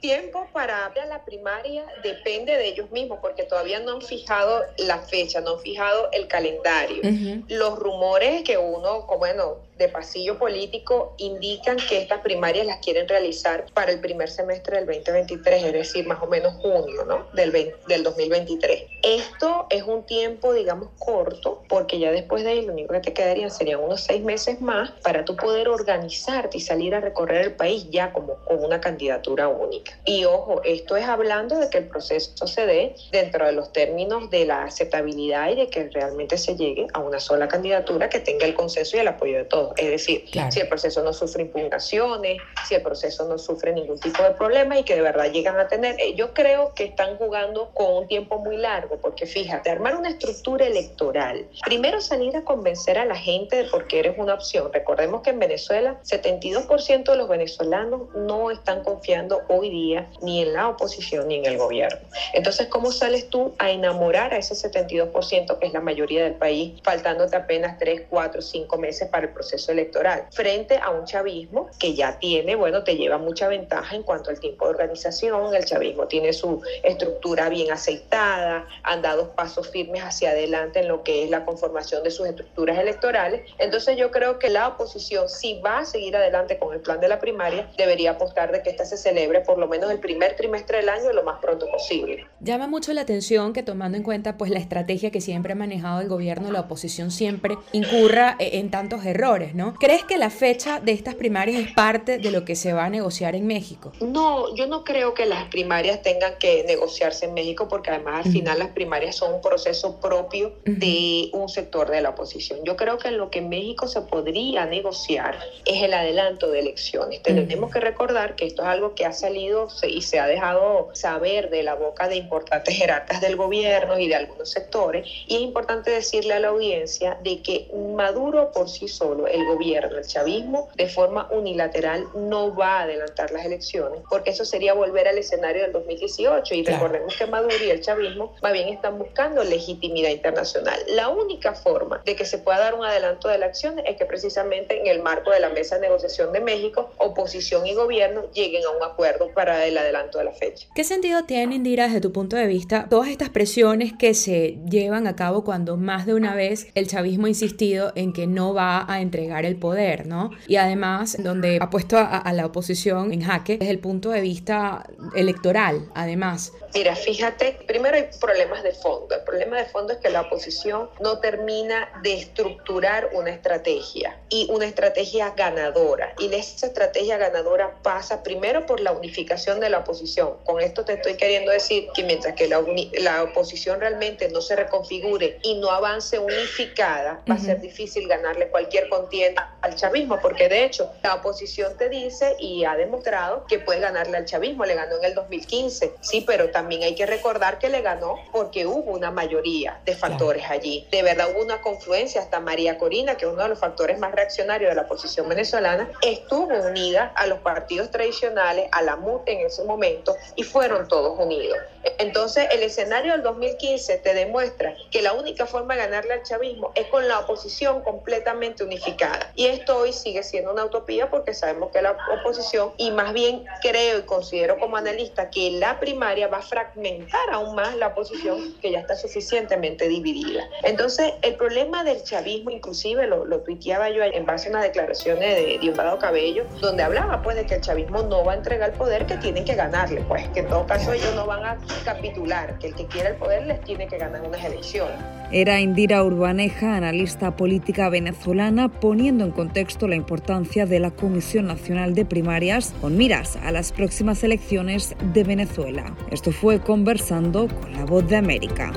tiempo 0.00 0.46
para 0.52 0.92
la 1.08 1.24
primaria 1.24 1.84
depende 2.02 2.56
de 2.56 2.68
ellos 2.68 2.90
mismos, 2.90 3.18
porque 3.20 3.44
todavía 3.44 3.80
no 3.80 3.92
han 3.92 4.02
fijado 4.02 4.64
la 4.78 4.98
fecha, 4.98 5.40
no 5.40 5.54
han 5.54 5.60
fijado 5.60 6.08
el 6.12 6.28
calendario. 6.28 7.02
Los 7.48 7.78
rumores 7.78 8.42
que 8.42 8.58
uno, 8.58 9.06
como 9.06 9.18
bueno, 9.18 9.58
de 9.76 9.88
pasillo 9.88 10.38
político 10.38 11.14
indican 11.18 11.76
que 11.76 11.98
estas 11.98 12.20
primarias 12.20 12.66
las 12.66 12.78
quieren 12.78 13.08
realizar 13.08 13.66
para 13.74 13.92
el 13.92 14.00
primer 14.00 14.28
semestre 14.28 14.76
del 14.76 14.86
2023, 14.86 15.64
es 15.64 15.72
decir, 15.72 16.06
más 16.06 16.20
o 16.22 16.26
menos 16.26 16.54
junio 16.54 17.04
¿no? 17.06 17.26
del, 17.32 17.52
del 17.86 18.02
2023. 18.02 18.84
Esto 19.02 19.66
es 19.70 19.84
un 19.84 20.04
tiempo, 20.04 20.52
digamos, 20.52 20.88
corto, 20.98 21.62
porque 21.68 21.98
ya 21.98 22.10
después 22.10 22.42
de 22.42 22.50
ahí 22.50 22.62
lo 22.66 22.72
único 22.72 22.94
que 22.94 23.00
te 23.00 23.12
quedarían 23.12 23.50
serían 23.50 23.80
unos 23.80 24.02
seis 24.02 24.22
meses 24.22 24.60
más 24.60 24.90
para 25.02 25.24
tú 25.24 25.36
poder 25.36 25.68
organizarte 25.68 26.58
y 26.58 26.60
salir 26.60 26.94
a 26.94 27.00
recorrer 27.00 27.42
el 27.42 27.52
país 27.54 27.88
ya 27.90 28.12
como 28.12 28.34
con 28.44 28.64
una 28.64 28.80
candidatura 28.80 29.48
única. 29.48 29.87
Y 30.04 30.24
ojo, 30.24 30.62
esto 30.64 30.96
es 30.96 31.06
hablando 31.06 31.58
de 31.58 31.68
que 31.68 31.78
el 31.78 31.88
proceso 31.88 32.46
se 32.46 32.66
dé 32.66 32.94
dentro 33.12 33.46
de 33.46 33.52
los 33.52 33.72
términos 33.72 34.30
de 34.30 34.46
la 34.46 34.64
aceptabilidad 34.64 35.50
y 35.50 35.56
de 35.56 35.68
que 35.68 35.88
realmente 35.88 36.38
se 36.38 36.56
llegue 36.56 36.86
a 36.94 37.00
una 37.00 37.20
sola 37.20 37.48
candidatura 37.48 38.08
que 38.08 38.20
tenga 38.20 38.46
el 38.46 38.54
consenso 38.54 38.96
y 38.96 39.00
el 39.00 39.08
apoyo 39.08 39.36
de 39.36 39.44
todos. 39.44 39.74
Es 39.76 39.90
decir, 39.90 40.24
si 40.50 40.60
el 40.60 40.68
proceso 40.68 41.02
no 41.02 41.12
sufre 41.12 41.42
impugnaciones, 41.42 42.38
si 42.66 42.74
el 42.74 42.82
proceso 42.82 43.28
no 43.28 43.38
sufre 43.38 43.72
ningún 43.72 43.98
tipo 43.98 44.22
de 44.22 44.30
problema 44.30 44.78
y 44.78 44.84
que 44.84 44.94
de 44.94 45.02
verdad 45.02 45.30
llegan 45.30 45.58
a 45.58 45.68
tener, 45.68 45.96
eh, 46.00 46.14
yo 46.14 46.32
creo 46.32 46.72
que 46.74 46.84
están 46.84 47.16
jugando 47.16 47.70
con 47.74 47.96
un 47.96 48.08
tiempo 48.08 48.38
muy 48.38 48.56
largo, 48.56 48.96
porque 48.98 49.26
fíjate, 49.26 49.70
armar 49.70 49.96
una 49.96 50.10
estructura 50.10 50.66
electoral, 50.66 51.46
primero 51.64 52.00
salir 52.00 52.36
a 52.36 52.44
convencer 52.44 52.98
a 52.98 53.04
la 53.04 53.16
gente 53.16 53.56
de 53.56 53.64
por 53.64 53.86
qué 53.86 54.00
eres 54.00 54.18
una 54.18 54.34
opción. 54.34 54.72
Recordemos 54.72 55.22
que 55.22 55.30
en 55.30 55.38
Venezuela 55.38 56.00
72% 56.04 57.04
de 57.10 57.16
los 57.16 57.28
venezolanos 57.28 58.02
no 58.14 58.50
están 58.50 58.82
confiando 58.82 59.42
hoy 59.48 59.70
día 59.70 59.77
ni 60.22 60.42
en 60.42 60.52
la 60.52 60.68
oposición 60.68 61.28
ni 61.28 61.36
en 61.36 61.46
el 61.46 61.58
gobierno. 61.58 62.00
Entonces, 62.34 62.66
¿cómo 62.68 62.90
sales 62.92 63.28
tú 63.30 63.54
a 63.58 63.70
enamorar 63.70 64.34
a 64.34 64.38
ese 64.38 64.54
72% 64.54 65.58
que 65.58 65.66
es 65.66 65.72
la 65.72 65.80
mayoría 65.80 66.24
del 66.24 66.34
país, 66.34 66.80
faltándote 66.82 67.36
apenas 67.36 67.78
3, 67.78 68.02
4, 68.10 68.42
5 68.42 68.78
meses 68.78 69.08
para 69.08 69.26
el 69.26 69.32
proceso? 69.32 69.68
electoral, 69.78 70.26
frente 70.30 70.76
a 70.76 70.90
un 70.90 71.04
chavismo 71.04 71.70
que 71.78 71.94
ya 71.94 72.18
tiene, 72.18 72.54
bueno, 72.56 72.82
te 72.84 72.96
lleva 72.96 73.18
mucha 73.18 73.48
ventaja 73.48 73.94
en 73.94 74.02
cuanto 74.02 74.30
al 74.30 74.40
tiempo 74.40 74.64
de 74.64 74.70
organización, 74.72 75.54
el 75.54 75.64
chavismo 75.64 76.06
tiene 76.06 76.32
su 76.32 76.60
estructura 76.82 77.48
bien 77.48 77.70
aceitada, 77.72 78.66
han 78.82 79.02
dado 79.02 79.34
pasos 79.34 79.70
firmes 79.70 80.02
hacia 80.02 80.30
adelante 80.30 80.80
en 80.80 80.88
lo 80.88 81.02
que 81.02 81.24
es 81.24 81.30
la 81.30 81.44
conformación 81.44 82.02
de 82.02 82.10
sus 82.10 82.26
estructuras 82.26 82.78
electorales. 82.78 83.42
Entonces 83.58 83.96
yo 83.96 84.10
creo 84.10 84.38
que 84.38 84.50
la 84.50 84.68
oposición, 84.68 85.28
si 85.28 85.60
va 85.60 85.78
a 85.78 85.84
seguir 85.84 86.16
adelante 86.16 86.58
con 86.58 86.74
el 86.74 86.80
plan 86.80 87.00
de 87.00 87.08
la 87.08 87.20
primaria, 87.20 87.70
debería 87.76 88.12
apostar 88.12 88.52
de 88.52 88.62
que 88.62 88.70
esta 88.70 88.84
se 88.84 88.96
celebre 88.96 89.40
por 89.40 89.58
lo 89.58 89.67
menos 89.68 89.90
el 89.90 89.98
primer 89.98 90.36
trimestre 90.36 90.78
del 90.78 90.88
año 90.88 91.12
lo 91.12 91.22
más 91.22 91.40
pronto 91.40 91.66
posible. 91.70 92.26
Llama 92.40 92.66
mucho 92.66 92.92
la 92.92 93.02
atención 93.02 93.52
que 93.52 93.62
tomando 93.62 93.96
en 93.96 94.02
cuenta 94.02 94.36
pues 94.36 94.50
la 94.50 94.58
estrategia 94.58 95.10
que 95.10 95.20
siempre 95.20 95.52
ha 95.52 95.56
manejado 95.56 96.00
el 96.00 96.08
gobierno, 96.08 96.50
la 96.50 96.60
oposición 96.60 97.10
siempre 97.10 97.56
incurra 97.72 98.36
e-, 98.38 98.58
en 98.58 98.70
tantos 98.70 99.04
errores. 99.04 99.54
¿no? 99.54 99.74
¿Crees 99.74 100.04
que 100.04 100.18
la 100.18 100.30
fecha 100.30 100.80
de 100.80 100.92
estas 100.92 101.14
primarias 101.14 101.60
es 101.60 101.72
parte 101.72 102.18
de 102.18 102.30
lo 102.30 102.44
que 102.44 102.56
se 102.56 102.72
va 102.72 102.86
a 102.86 102.90
negociar 102.90 103.34
en 103.34 103.46
México? 103.46 103.92
No, 104.00 104.54
yo 104.54 104.66
no 104.66 104.84
creo 104.84 105.14
que 105.14 105.26
las 105.26 105.48
primarias 105.48 106.02
tengan 106.02 106.34
que 106.38 106.64
negociarse 106.64 107.26
en 107.26 107.34
México 107.34 107.68
porque 107.68 107.90
además 107.90 108.26
al 108.26 108.32
final 108.32 108.58
las 108.58 108.68
primarias 108.68 109.16
son 109.16 109.34
un 109.34 109.40
proceso 109.40 110.00
propio 110.00 110.52
de 110.64 111.30
un 111.32 111.48
sector 111.48 111.90
de 111.90 112.00
la 112.00 112.10
oposición. 112.10 112.60
Yo 112.64 112.76
creo 112.76 112.98
que 112.98 113.10
lo 113.10 113.30
que 113.30 113.40
en 113.40 113.48
México 113.48 113.86
se 113.86 114.00
podría 114.02 114.66
negociar 114.66 115.38
es 115.64 115.82
el 115.82 115.94
adelanto 115.94 116.50
de 116.50 116.60
elecciones. 116.60 117.22
Tenemos 117.22 117.70
que 117.72 117.80
recordar 117.80 118.36
que 118.36 118.46
esto 118.46 118.62
es 118.62 118.68
algo 118.68 118.94
que 118.94 119.04
ha 119.04 119.12
salido 119.12 119.57
y 119.82 120.02
se 120.02 120.20
ha 120.20 120.26
dejado 120.26 120.90
saber 120.92 121.50
de 121.50 121.62
la 121.62 121.74
boca 121.74 122.08
de 122.08 122.16
importantes 122.16 122.74
jerarcas 122.76 123.20
del 123.20 123.36
gobierno 123.36 123.98
y 123.98 124.08
de 124.08 124.14
algunos 124.14 124.50
sectores 124.50 125.06
y 125.26 125.36
es 125.36 125.40
importante 125.40 125.90
decirle 125.90 126.34
a 126.34 126.40
la 126.40 126.48
audiencia 126.48 127.18
de 127.22 127.42
que 127.42 127.68
Maduro 127.74 128.52
por 128.52 128.68
sí 128.68 128.88
solo, 128.88 129.26
el 129.26 129.44
gobierno, 129.46 129.98
el 129.98 130.06
chavismo, 130.06 130.68
de 130.76 130.88
forma 130.88 131.28
unilateral 131.30 132.06
no 132.14 132.54
va 132.54 132.78
a 132.78 132.82
adelantar 132.82 133.30
las 133.32 133.44
elecciones, 133.44 134.00
porque 134.08 134.30
eso 134.30 134.44
sería 134.44 134.74
volver 134.74 135.08
al 135.08 135.18
escenario 135.18 135.62
del 135.62 135.72
2018 135.72 136.54
y 136.54 136.64
recordemos 136.64 137.16
que 137.16 137.26
Maduro 137.26 137.54
y 137.64 137.70
el 137.70 137.80
chavismo 137.80 138.34
más 138.42 138.52
bien 138.52 138.68
están 138.68 138.98
buscando 138.98 139.42
legitimidad 139.44 140.10
internacional. 140.10 140.78
La 140.88 141.08
única 141.08 141.54
forma 141.54 142.02
de 142.04 142.16
que 142.16 142.24
se 142.24 142.38
pueda 142.38 142.58
dar 142.58 142.74
un 142.74 142.84
adelanto 142.84 143.28
de 143.28 143.36
elecciones 143.36 143.84
es 143.88 143.96
que 143.96 144.06
precisamente 144.06 144.80
en 144.80 144.86
el 144.86 145.02
marco 145.02 145.30
de 145.30 145.40
la 145.40 145.48
mesa 145.48 145.76
de 145.76 145.82
negociación 145.82 146.32
de 146.32 146.40
México, 146.40 146.90
oposición 146.98 147.66
y 147.66 147.74
gobierno 147.74 148.30
lleguen 148.32 148.64
a 148.64 148.70
un 148.70 148.82
acuerdo 148.82 149.30
para 149.34 149.47
el 149.56 149.76
adelanto 149.76 150.18
de 150.18 150.24
la 150.24 150.32
fecha. 150.32 150.68
¿Qué 150.74 150.84
sentido 150.84 151.24
tiene, 151.24 151.56
Indira, 151.56 151.86
desde 151.86 152.00
tu 152.00 152.12
punto 152.12 152.36
de 152.36 152.46
vista, 152.46 152.86
todas 152.88 153.08
estas 153.08 153.30
presiones 153.30 153.92
que 153.98 154.14
se 154.14 154.58
llevan 154.68 155.06
a 155.06 155.16
cabo 155.16 155.44
cuando 155.44 155.76
más 155.76 156.06
de 156.06 156.14
una 156.14 156.34
vez 156.34 156.68
el 156.74 156.86
chavismo 156.86 157.26
ha 157.26 157.28
insistido 157.28 157.92
en 157.94 158.12
que 158.12 158.26
no 158.26 158.54
va 158.54 158.84
a 158.90 159.00
entregar 159.00 159.44
el 159.44 159.56
poder, 159.56 160.06
¿no? 160.06 160.30
Y 160.46 160.56
además, 160.56 161.16
donde 161.18 161.58
ha 161.60 161.70
puesto 161.70 161.96
a, 161.98 162.32
la 162.32 162.46
oposición 162.46 163.12
en 163.12 163.22
jaque 163.22 163.56
desde 163.56 163.70
el 163.70 163.78
punto 163.78 164.10
de 164.10 164.20
vista 164.20 164.84
electoral, 165.14 165.88
además. 165.94 166.52
Mira, 166.74 166.94
fíjate, 166.94 167.58
primero 167.66 167.96
hay 167.96 168.08
problemas 168.20 168.62
de 168.62 168.72
fondo. 168.72 169.14
El 169.14 169.22
problema 169.22 169.56
de 169.56 169.64
fondo 169.64 169.92
es 169.92 169.98
que 169.98 170.10
la 170.10 170.22
oposición 170.22 170.90
no 171.00 171.18
termina 171.18 171.88
de 172.02 172.14
estructurar 172.14 173.10
una 173.14 173.30
estrategia 173.30 174.20
y 174.28 174.48
una 174.50 174.66
estrategia 174.66 175.30
ganadora. 175.30 176.12
Y 176.18 176.32
esa 176.34 176.66
estrategia 176.66 177.16
ganadora 177.16 177.74
pasa 177.82 178.22
primero 178.22 178.66
por 178.66 178.80
la 178.80 178.92
unificación 178.92 179.37
de 179.38 179.70
la 179.70 179.78
oposición. 179.78 180.34
Con 180.44 180.60
esto 180.60 180.84
te 180.84 180.94
estoy 180.94 181.14
queriendo 181.14 181.52
decir 181.52 181.88
que 181.94 182.02
mientras 182.02 182.34
que 182.34 182.48
la, 182.48 182.60
la 183.00 183.22
oposición 183.22 183.80
realmente 183.80 184.28
no 184.30 184.40
se 184.40 184.56
reconfigure 184.56 185.38
y 185.42 185.54
no 185.60 185.70
avance 185.70 186.18
unificada, 186.18 187.22
va 187.30 187.36
a 187.36 187.38
ser 187.38 187.60
difícil 187.60 188.08
ganarle 188.08 188.48
cualquier 188.48 188.88
contienda 188.88 189.56
al 189.60 189.76
chavismo, 189.76 190.18
porque 190.20 190.48
de 190.48 190.64
hecho 190.64 190.90
la 191.04 191.14
oposición 191.14 191.76
te 191.78 191.88
dice 191.88 192.34
y 192.40 192.64
ha 192.64 192.74
demostrado 192.76 193.44
que 193.46 193.60
puede 193.60 193.80
ganarle 193.80 194.16
al 194.16 194.24
chavismo. 194.24 194.64
Le 194.64 194.74
ganó 194.74 194.96
en 194.96 195.04
el 195.04 195.14
2015, 195.14 195.94
sí, 196.00 196.24
pero 196.26 196.50
también 196.50 196.82
hay 196.82 196.96
que 196.96 197.06
recordar 197.06 197.58
que 197.58 197.68
le 197.68 197.80
ganó 197.80 198.16
porque 198.32 198.66
hubo 198.66 198.90
una 198.90 199.12
mayoría 199.12 199.80
de 199.84 199.94
factores 199.94 200.44
allí. 200.50 200.86
De 200.90 201.02
verdad 201.02 201.28
hubo 201.32 201.44
una 201.44 201.60
confluencia, 201.60 202.20
hasta 202.20 202.40
María 202.40 202.76
Corina, 202.76 203.16
que 203.16 203.24
es 203.24 203.32
uno 203.32 203.44
de 203.44 203.48
los 203.50 203.58
factores 203.58 203.98
más 204.00 204.12
reaccionarios 204.12 204.70
de 204.70 204.74
la 204.74 204.82
oposición 204.82 205.28
venezolana, 205.28 205.88
estuvo 206.02 206.48
unida 206.48 207.12
a 207.14 207.26
los 207.26 207.38
partidos 207.40 207.90
tradicionales, 207.90 208.68
a 208.72 208.82
la 208.82 208.96
MUT 208.96 209.27
en 209.28 209.46
ese 209.46 209.64
momento, 209.64 210.16
y 210.36 210.42
fueron 210.42 210.88
todos 210.88 211.18
unidos. 211.18 211.58
Entonces, 211.98 212.48
el 212.52 212.62
escenario 212.62 213.12
del 213.12 213.22
2015 213.22 213.98
te 213.98 214.14
demuestra 214.14 214.74
que 214.90 215.02
la 215.02 215.12
única 215.12 215.46
forma 215.46 215.74
de 215.74 215.80
ganarle 215.80 216.14
al 216.14 216.22
chavismo 216.22 216.72
es 216.74 216.86
con 216.86 217.06
la 217.08 217.20
oposición 217.20 217.82
completamente 217.82 218.64
unificada. 218.64 219.32
Y 219.34 219.46
esto 219.46 219.78
hoy 219.78 219.92
sigue 219.92 220.22
siendo 220.22 220.52
una 220.52 220.64
utopía 220.64 221.10
porque 221.10 221.34
sabemos 221.34 221.70
que 221.72 221.82
la 221.82 221.96
oposición, 222.20 222.72
y 222.76 222.90
más 222.90 223.12
bien 223.12 223.44
creo 223.62 223.98
y 223.98 224.02
considero 224.02 224.58
como 224.58 224.76
analista 224.76 225.30
que 225.30 225.52
la 225.52 225.80
primaria 225.80 226.28
va 226.28 226.38
a 226.38 226.42
fragmentar 226.42 227.30
aún 227.32 227.54
más 227.54 227.76
la 227.76 227.88
oposición 227.88 228.54
que 228.60 228.70
ya 228.70 228.80
está 228.80 228.96
suficientemente 228.96 229.88
dividida. 229.88 230.48
Entonces, 230.62 231.12
el 231.22 231.36
problema 231.36 231.84
del 231.84 232.02
chavismo, 232.02 232.50
inclusive 232.50 233.06
lo, 233.06 233.24
lo 233.24 233.40
tuiteaba 233.40 233.90
yo 233.90 234.02
en 234.02 234.26
base 234.26 234.48
a 234.48 234.50
unas 234.50 234.62
declaraciones 234.62 235.36
de 235.36 235.58
Diosdado 235.58 235.98
Cabello, 235.98 236.44
donde 236.60 236.82
hablaba 236.82 237.22
pues 237.22 237.36
de 237.36 237.46
que 237.46 237.54
el 237.54 237.60
chavismo 237.60 238.02
no 238.02 238.24
va 238.24 238.32
a 238.32 238.36
entregar 238.36 238.70
el 238.70 238.76
poder, 238.76 239.06
que 239.06 239.16
tienen 239.16 239.44
que 239.44 239.54
ganarle, 239.54 240.00
pues 240.02 240.28
que 240.28 240.40
en 240.40 240.48
todo 240.48 240.66
caso 240.66 240.92
ellos 240.92 241.14
no 241.14 241.26
van 241.26 241.44
a 241.44 241.58
capitular, 241.82 242.58
que 242.58 242.68
el 242.68 242.74
que 242.74 242.86
quiera 242.86 243.10
el 243.10 243.16
poder 243.16 243.46
les 243.46 243.60
tiene 243.62 243.86
que 243.86 243.98
ganar 243.98 244.22
unas 244.22 244.44
elecciones. 244.44 244.96
Era 245.30 245.60
Indira 245.60 246.02
Urbaneja, 246.02 246.76
analista 246.76 247.36
política 247.36 247.88
venezolana, 247.90 248.68
poniendo 248.68 249.24
en 249.24 249.30
contexto 249.30 249.86
la 249.86 249.94
importancia 249.94 250.64
de 250.64 250.80
la 250.80 250.90
Comisión 250.90 251.46
Nacional 251.46 251.94
de 251.94 252.04
Primarias 252.04 252.74
con 252.80 252.96
miras 252.96 253.36
a 253.36 253.52
las 253.52 253.72
próximas 253.72 254.24
elecciones 254.24 254.96
de 255.12 255.24
Venezuela. 255.24 255.94
Esto 256.10 256.32
fue 256.32 256.60
conversando 256.60 257.48
con 257.48 257.72
la 257.72 257.84
voz 257.84 258.08
de 258.08 258.16
América. 258.16 258.72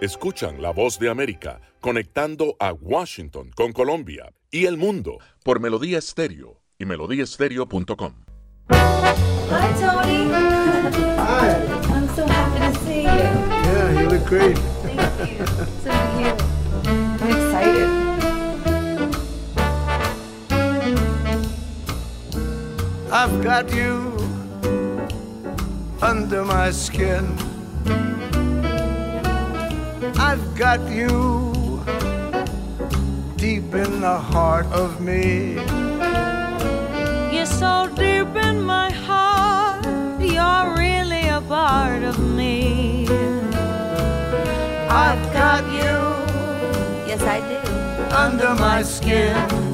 Escuchan 0.00 0.60
la 0.60 0.70
voz 0.70 0.98
de 0.98 1.08
América 1.08 1.60
conectando 1.80 2.56
a 2.58 2.72
Washington 2.72 3.50
con 3.54 3.72
Colombia 3.72 4.32
y 4.50 4.66
el 4.66 4.76
mundo 4.76 5.18
por 5.42 5.60
Melodía 5.60 5.98
Estéreo 5.98 6.63
y 6.78 6.84
melodíaestéreo.com. 6.86 8.12
Hi, 8.70 9.72
Tony. 9.80 10.30
Hi. 11.18 11.54
I'm 11.94 12.08
so 12.16 12.26
happy 12.26 12.58
to 12.58 12.72
see 12.84 13.02
you. 13.02 13.08
Yeah, 13.08 14.00
you 14.00 14.08
look 14.08 14.24
great. 14.26 14.58
Thank 14.82 15.38
you. 15.38 15.46
Same 15.82 16.18
here. 16.18 16.36
I'm 17.20 17.30
excited. 17.30 17.90
I've 23.12 23.42
got 23.44 23.72
you 23.72 24.16
under 26.02 26.44
my 26.44 26.70
skin. 26.72 27.36
I've 30.18 30.54
got 30.56 30.80
you 30.90 31.82
deep 33.36 33.74
in 33.74 34.00
the 34.00 34.18
heart 34.18 34.66
of 34.66 35.00
me. 35.00 35.58
So 37.64 37.88
deep 37.96 38.36
in 38.48 38.62
my 38.62 38.90
heart, 38.90 39.86
you're 40.20 40.66
really 40.76 41.28
a 41.28 41.40
part 41.40 42.02
of 42.02 42.18
me. 42.18 43.06
I've 45.04 45.24
got 45.32 45.62
you 45.78 45.96
Yes, 47.08 47.22
I 47.22 47.38
do. 47.50 47.60
under 48.24 48.54
my 48.54 48.82
skin. 48.82 49.73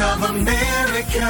Of 0.00 0.22
America. 0.24 1.24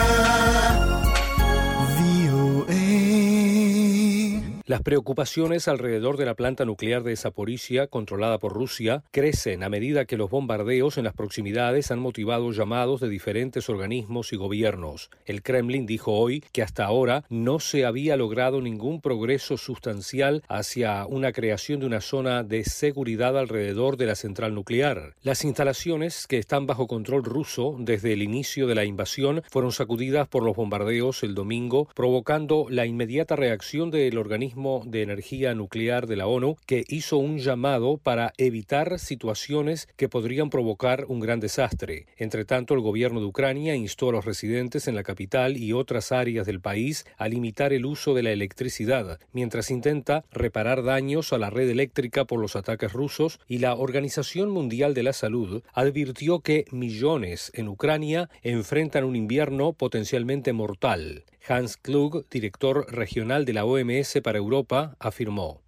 Las 4.68 4.82
preocupaciones 4.82 5.68
alrededor 5.68 6.16
de 6.16 6.24
la 6.24 6.34
planta 6.34 6.64
nuclear 6.64 7.04
de 7.04 7.14
Zaporizhia, 7.14 7.86
controlada 7.86 8.40
por 8.40 8.52
Rusia, 8.52 9.04
crecen 9.12 9.62
a 9.62 9.68
medida 9.68 10.06
que 10.06 10.16
los 10.16 10.28
bombardeos 10.28 10.98
en 10.98 11.04
las 11.04 11.14
proximidades 11.14 11.92
han 11.92 12.00
motivado 12.00 12.50
llamados 12.50 13.00
de 13.00 13.08
diferentes 13.08 13.68
organismos 13.68 14.32
y 14.32 14.36
gobiernos. 14.36 15.10
El 15.24 15.44
Kremlin 15.44 15.86
dijo 15.86 16.14
hoy 16.14 16.42
que 16.50 16.64
hasta 16.64 16.84
ahora 16.84 17.22
no 17.28 17.60
se 17.60 17.86
había 17.86 18.16
logrado 18.16 18.60
ningún 18.60 19.00
progreso 19.00 19.56
sustancial 19.56 20.42
hacia 20.48 21.06
una 21.06 21.30
creación 21.30 21.78
de 21.78 21.86
una 21.86 22.00
zona 22.00 22.42
de 22.42 22.64
seguridad 22.64 23.38
alrededor 23.38 23.96
de 23.96 24.06
la 24.06 24.16
central 24.16 24.52
nuclear. 24.52 25.14
Las 25.22 25.44
instalaciones 25.44 26.26
que 26.26 26.38
están 26.38 26.66
bajo 26.66 26.88
control 26.88 27.22
ruso 27.22 27.76
desde 27.78 28.14
el 28.14 28.20
inicio 28.20 28.66
de 28.66 28.74
la 28.74 28.84
invasión 28.84 29.44
fueron 29.48 29.70
sacudidas 29.70 30.26
por 30.26 30.42
los 30.42 30.56
bombardeos 30.56 31.22
el 31.22 31.36
domingo, 31.36 31.88
provocando 31.94 32.66
la 32.68 32.84
inmediata 32.84 33.36
reacción 33.36 33.92
del 33.92 34.18
organismo 34.18 34.55
de 34.56 35.02
energía 35.02 35.54
nuclear 35.54 36.06
de 36.06 36.16
la 36.16 36.26
ONU, 36.26 36.56
que 36.64 36.84
hizo 36.88 37.18
un 37.18 37.38
llamado 37.38 37.98
para 37.98 38.32
evitar 38.38 38.98
situaciones 38.98 39.86
que 39.96 40.08
podrían 40.08 40.48
provocar 40.48 41.04
un 41.08 41.20
gran 41.20 41.40
desastre. 41.40 42.06
Entre 42.16 42.46
tanto, 42.46 42.72
el 42.72 42.80
gobierno 42.80 43.20
de 43.20 43.26
Ucrania 43.26 43.74
instó 43.74 44.08
a 44.08 44.12
los 44.12 44.24
residentes 44.24 44.88
en 44.88 44.94
la 44.94 45.02
capital 45.02 45.58
y 45.58 45.74
otras 45.74 46.10
áreas 46.10 46.46
del 46.46 46.60
país 46.60 47.04
a 47.18 47.28
limitar 47.28 47.74
el 47.74 47.84
uso 47.84 48.14
de 48.14 48.22
la 48.22 48.32
electricidad, 48.32 49.20
mientras 49.32 49.70
intenta 49.70 50.24
reparar 50.32 50.82
daños 50.82 51.34
a 51.34 51.38
la 51.38 51.50
red 51.50 51.68
eléctrica 51.68 52.24
por 52.24 52.40
los 52.40 52.56
ataques 52.56 52.94
rusos 52.94 53.38
y 53.46 53.58
la 53.58 53.74
Organización 53.74 54.48
Mundial 54.48 54.94
de 54.94 55.02
la 55.02 55.12
Salud 55.12 55.62
advirtió 55.74 56.40
que 56.40 56.64
millones 56.70 57.52
en 57.54 57.68
Ucrania 57.68 58.30
enfrentan 58.42 59.04
un 59.04 59.16
invierno 59.16 59.74
potencialmente 59.74 60.54
mortal. 60.54 61.24
Hans 61.48 61.76
Klug, 61.76 62.28
director 62.28 62.86
regional 62.90 63.44
de 63.44 63.52
la 63.52 63.64
OMS 63.64 64.20
para 64.22 64.38
Europa, 64.38 64.96
afirmó. 64.98 65.62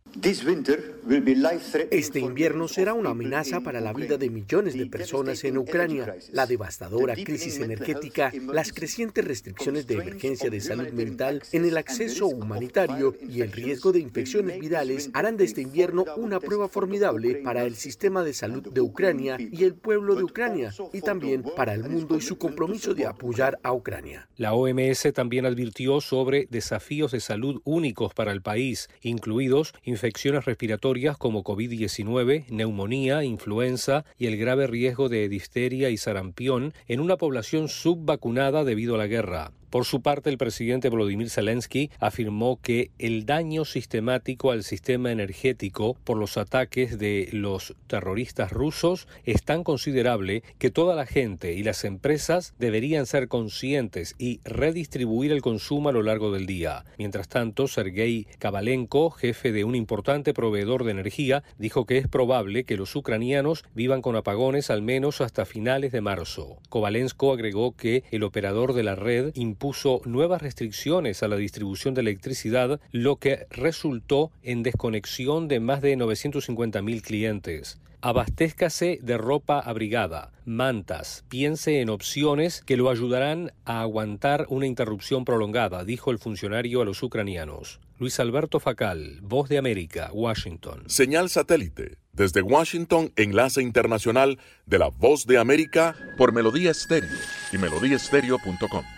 Este 1.90 2.20
invierno 2.20 2.68
será 2.68 2.94
una 2.94 3.10
amenaza 3.10 3.60
para 3.60 3.80
la 3.80 3.92
vida 3.92 4.16
de 4.18 4.30
millones 4.30 4.74
de 4.74 4.86
personas 4.86 5.44
en 5.44 5.58
Ucrania. 5.58 6.16
La 6.32 6.46
devastadora 6.46 7.14
crisis 7.14 7.58
energética, 7.58 8.32
las 8.52 8.72
crecientes 8.72 9.24
restricciones 9.24 9.86
de 9.86 9.94
emergencia 9.94 10.50
de 10.50 10.60
salud 10.60 10.88
mental 10.90 11.42
en 11.52 11.64
el 11.64 11.76
acceso 11.76 12.26
humanitario 12.26 13.14
y 13.28 13.42
el 13.42 13.52
riesgo 13.52 13.92
de 13.92 14.00
infecciones 14.00 14.60
virales 14.60 15.10
harán 15.12 15.36
de 15.36 15.44
este 15.44 15.62
invierno 15.62 16.04
una 16.16 16.40
prueba 16.40 16.68
formidable 16.68 17.36
para 17.36 17.64
el 17.64 17.76
sistema 17.76 18.22
de 18.22 18.34
salud 18.34 18.62
de 18.62 18.80
Ucrania 18.80 19.36
y 19.38 19.64
el 19.64 19.74
pueblo 19.74 20.14
de 20.14 20.24
Ucrania, 20.24 20.74
y 20.92 21.00
también 21.00 21.44
para 21.56 21.74
el 21.74 21.84
mundo 21.84 22.16
y 22.16 22.20
su 22.20 22.38
compromiso 22.38 22.94
de 22.94 23.06
apoyar 23.06 23.58
a 23.62 23.72
Ucrania. 23.72 24.28
La 24.36 24.52
OMS 24.52 25.12
también 25.14 25.46
advirtió 25.46 26.00
sobre 26.00 26.46
desafíos 26.50 27.12
de 27.12 27.20
salud 27.20 27.60
únicos 27.64 28.14
para 28.14 28.32
el 28.32 28.42
país, 28.42 28.88
incluidos 29.02 29.74
infecciones 29.98 30.44
respiratorias 30.44 31.16
como 31.16 31.42
COVID-19, 31.42 32.46
neumonía, 32.50 33.24
influenza 33.24 34.04
y 34.16 34.28
el 34.28 34.36
grave 34.36 34.68
riesgo 34.68 35.08
de 35.08 35.28
difteria 35.28 35.90
y 35.90 35.96
sarampión 35.96 36.72
en 36.86 37.00
una 37.00 37.16
población 37.16 37.66
subvacunada 37.66 38.62
debido 38.62 38.94
a 38.94 38.98
la 38.98 39.08
guerra. 39.08 39.50
Por 39.70 39.84
su 39.84 40.00
parte, 40.00 40.30
el 40.30 40.38
presidente 40.38 40.88
Volodymyr 40.88 41.28
Zelensky 41.28 41.90
afirmó 42.00 42.58
que 42.62 42.90
el 42.98 43.26
daño 43.26 43.66
sistemático 43.66 44.50
al 44.50 44.64
sistema 44.64 45.12
energético 45.12 45.94
por 46.04 46.16
los 46.16 46.38
ataques 46.38 46.98
de 46.98 47.28
los 47.32 47.76
terroristas 47.86 48.50
rusos 48.50 49.08
es 49.24 49.42
tan 49.42 49.64
considerable 49.64 50.42
que 50.58 50.70
toda 50.70 50.94
la 50.94 51.04
gente 51.04 51.52
y 51.52 51.62
las 51.62 51.84
empresas 51.84 52.54
deberían 52.58 53.04
ser 53.04 53.28
conscientes 53.28 54.14
y 54.18 54.40
redistribuir 54.44 55.32
el 55.32 55.42
consumo 55.42 55.90
a 55.90 55.92
lo 55.92 56.02
largo 56.02 56.32
del 56.32 56.46
día. 56.46 56.86
Mientras 56.96 57.28
tanto, 57.28 57.68
Sergei 57.68 58.26
Kavalenko, 58.38 59.10
jefe 59.10 59.52
de 59.52 59.64
un 59.64 59.74
importante 59.74 60.32
proveedor 60.32 60.84
de 60.84 60.92
energía, 60.92 61.44
dijo 61.58 61.84
que 61.84 61.98
es 61.98 62.08
probable 62.08 62.64
que 62.64 62.78
los 62.78 62.96
ucranianos 62.96 63.64
vivan 63.74 64.00
con 64.00 64.16
apagones 64.16 64.70
al 64.70 64.80
menos 64.80 65.20
hasta 65.20 65.44
finales 65.44 65.92
de 65.92 66.00
marzo. 66.00 66.56
Kovalenko 66.70 67.34
agregó 67.34 67.76
que 67.76 68.04
el 68.10 68.22
operador 68.22 68.72
de 68.72 68.82
la 68.82 68.94
red 68.94 69.30
impuso 69.58 70.02
nuevas 70.04 70.40
restricciones 70.40 71.24
a 71.24 71.28
la 71.28 71.34
distribución 71.34 71.92
de 71.92 72.02
electricidad, 72.02 72.80
lo 72.92 73.16
que 73.16 73.48
resultó 73.50 74.30
en 74.44 74.62
desconexión 74.62 75.48
de 75.48 75.58
más 75.58 75.82
de 75.82 75.96
950.000 75.98 77.02
clientes. 77.02 77.80
Abastézcase 78.00 79.00
de 79.02 79.18
ropa 79.18 79.58
abrigada, 79.58 80.30
mantas, 80.44 81.24
piense 81.28 81.80
en 81.80 81.90
opciones 81.90 82.62
que 82.64 82.76
lo 82.76 82.88
ayudarán 82.88 83.50
a 83.64 83.80
aguantar 83.80 84.46
una 84.48 84.68
interrupción 84.68 85.24
prolongada, 85.24 85.84
dijo 85.84 86.12
el 86.12 86.20
funcionario 86.20 86.80
a 86.80 86.84
los 86.84 87.02
ucranianos. 87.02 87.80
Luis 87.98 88.20
Alberto 88.20 88.60
Facal, 88.60 89.18
Voz 89.22 89.48
de 89.48 89.58
América, 89.58 90.10
Washington. 90.12 90.84
Señal 90.86 91.30
satélite. 91.30 91.96
Desde 92.12 92.42
Washington, 92.42 93.10
enlace 93.16 93.60
internacional 93.60 94.38
de 94.66 94.78
la 94.78 94.86
Voz 94.86 95.26
de 95.26 95.38
América 95.38 95.96
por 96.16 96.32
Melodía 96.32 96.70
Estéreo 96.70 97.10
y 97.52 97.58
melodíaestéreo.com. 97.58 98.97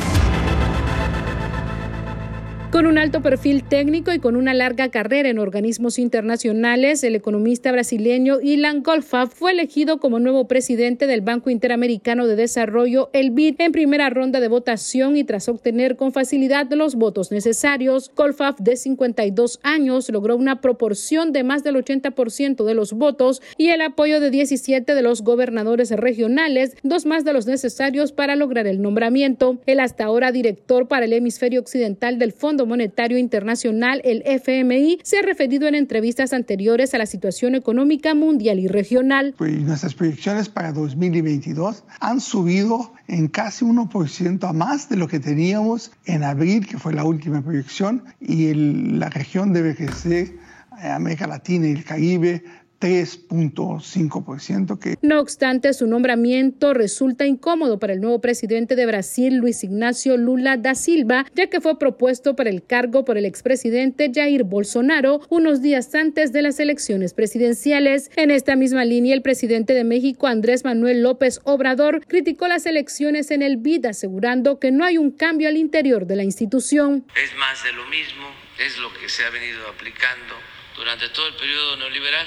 Con 2.71 2.85
un 2.85 2.97
alto 2.97 3.21
perfil 3.21 3.65
técnico 3.65 4.13
y 4.13 4.19
con 4.19 4.37
una 4.37 4.53
larga 4.53 4.87
carrera 4.87 5.27
en 5.27 5.39
organismos 5.39 5.99
internacionales, 5.99 7.03
el 7.03 7.15
economista 7.15 7.69
brasileño 7.69 8.39
Ilan 8.39 8.81
Golfa 8.81 9.27
fue 9.27 9.51
elegido 9.51 9.99
como 9.99 10.21
nuevo 10.21 10.47
presidente 10.47 11.05
del 11.05 11.19
Banco 11.19 11.49
Interamericano 11.49 12.27
de 12.27 12.37
Desarrollo, 12.37 13.09
el 13.11 13.31
BID, 13.31 13.59
en 13.59 13.73
primera 13.73 14.09
ronda 14.09 14.39
de 14.39 14.47
votación 14.47 15.17
y 15.17 15.25
tras 15.25 15.49
obtener 15.49 15.97
con 15.97 16.13
facilidad 16.13 16.71
los 16.71 16.95
votos 16.95 17.29
necesarios. 17.29 18.09
Golfaf, 18.15 18.57
de 18.61 18.77
52 18.77 19.59
años, 19.63 20.09
logró 20.09 20.37
una 20.37 20.61
proporción 20.61 21.33
de 21.33 21.43
más 21.43 21.65
del 21.65 21.75
80% 21.75 22.63
de 22.63 22.73
los 22.73 22.93
votos 22.93 23.41
y 23.57 23.71
el 23.71 23.81
apoyo 23.81 24.21
de 24.21 24.29
17 24.29 24.95
de 24.95 25.01
los 25.01 25.23
gobernadores 25.23 25.91
regionales, 25.91 26.77
dos 26.83 27.05
más 27.05 27.25
de 27.25 27.33
los 27.33 27.47
necesarios 27.47 28.13
para 28.13 28.37
lograr 28.37 28.65
el 28.65 28.81
nombramiento. 28.81 29.57
El 29.65 29.81
hasta 29.81 30.05
ahora 30.05 30.31
director 30.31 30.87
para 30.87 31.03
el 31.03 31.11
hemisferio 31.11 31.59
occidental 31.59 32.17
del 32.17 32.31
Fondo 32.31 32.60
Monetario 32.65 33.17
Internacional, 33.17 34.01
el 34.03 34.23
FMI, 34.25 34.99
se 35.03 35.19
ha 35.19 35.21
referido 35.21 35.67
en 35.67 35.75
entrevistas 35.75 36.33
anteriores 36.33 36.93
a 36.93 36.97
la 36.97 37.05
situación 37.05 37.55
económica 37.55 38.13
mundial 38.15 38.59
y 38.59 38.67
regional. 38.67 39.33
Pues 39.37 39.59
nuestras 39.61 39.93
proyecciones 39.93 40.49
para 40.49 40.71
2022 40.71 41.83
han 41.99 42.19
subido 42.21 42.93
en 43.07 43.27
casi 43.27 43.65
1% 43.65 44.47
a 44.47 44.53
más 44.53 44.89
de 44.89 44.97
lo 44.97 45.07
que 45.07 45.19
teníamos 45.19 45.91
en 46.05 46.23
abril, 46.23 46.67
que 46.67 46.77
fue 46.77 46.93
la 46.93 47.03
última 47.03 47.41
proyección, 47.41 48.03
y 48.19 48.53
la 48.53 49.09
región 49.09 49.53
debe 49.53 49.75
crecer, 49.75 50.33
eh, 50.81 50.87
América 50.87 51.27
Latina 51.27 51.67
y 51.67 51.71
el 51.71 51.83
Caribe 51.83 52.43
3.5%. 52.81 54.79
Que... 54.79 54.97
No 55.01 55.19
obstante, 55.21 55.73
su 55.73 55.85
nombramiento 55.87 56.73
resulta 56.73 57.25
incómodo 57.27 57.79
para 57.79 57.93
el 57.93 58.01
nuevo 58.01 58.19
presidente 58.19 58.75
de 58.75 58.87
Brasil, 58.87 59.37
Luis 59.37 59.63
Ignacio 59.63 60.17
Lula 60.17 60.57
da 60.57 60.75
Silva, 60.75 61.25
ya 61.35 61.47
que 61.47 61.61
fue 61.61 61.77
propuesto 61.77 62.35
para 62.35 62.49
el 62.49 62.65
cargo 62.65 63.05
por 63.05 63.17
el 63.17 63.25
expresidente 63.25 64.11
Jair 64.13 64.43
Bolsonaro 64.43 65.21
unos 65.29 65.61
días 65.61 65.93
antes 65.93 66.33
de 66.33 66.41
las 66.41 66.59
elecciones 66.59 67.13
presidenciales. 67.13 68.09
En 68.15 68.31
esta 68.31 68.55
misma 68.55 68.83
línea, 68.83 69.13
el 69.13 69.21
presidente 69.21 69.75
de 69.75 69.83
México, 69.83 70.25
Andrés 70.25 70.65
Manuel 70.65 71.03
López 71.03 71.39
Obrador, 71.43 72.03
criticó 72.07 72.47
las 72.47 72.65
elecciones 72.65 73.29
en 73.29 73.43
el 73.43 73.57
BID, 73.57 73.85
asegurando 73.85 74.59
que 74.59 74.71
no 74.71 74.83
hay 74.83 74.97
un 74.97 75.11
cambio 75.11 75.47
al 75.49 75.57
interior 75.57 76.07
de 76.07 76.15
la 76.15 76.23
institución. 76.23 77.05
Es 77.15 77.35
más 77.37 77.63
de 77.63 77.73
lo 77.73 77.85
mismo, 77.87 78.25
es 78.65 78.79
lo 78.79 78.91
que 78.99 79.07
se 79.07 79.23
ha 79.23 79.29
venido 79.29 79.67
aplicando 79.67 80.33
durante 80.75 81.09
todo 81.09 81.27
el 81.27 81.35
periodo 81.35 81.77
neoliberal 81.77 82.25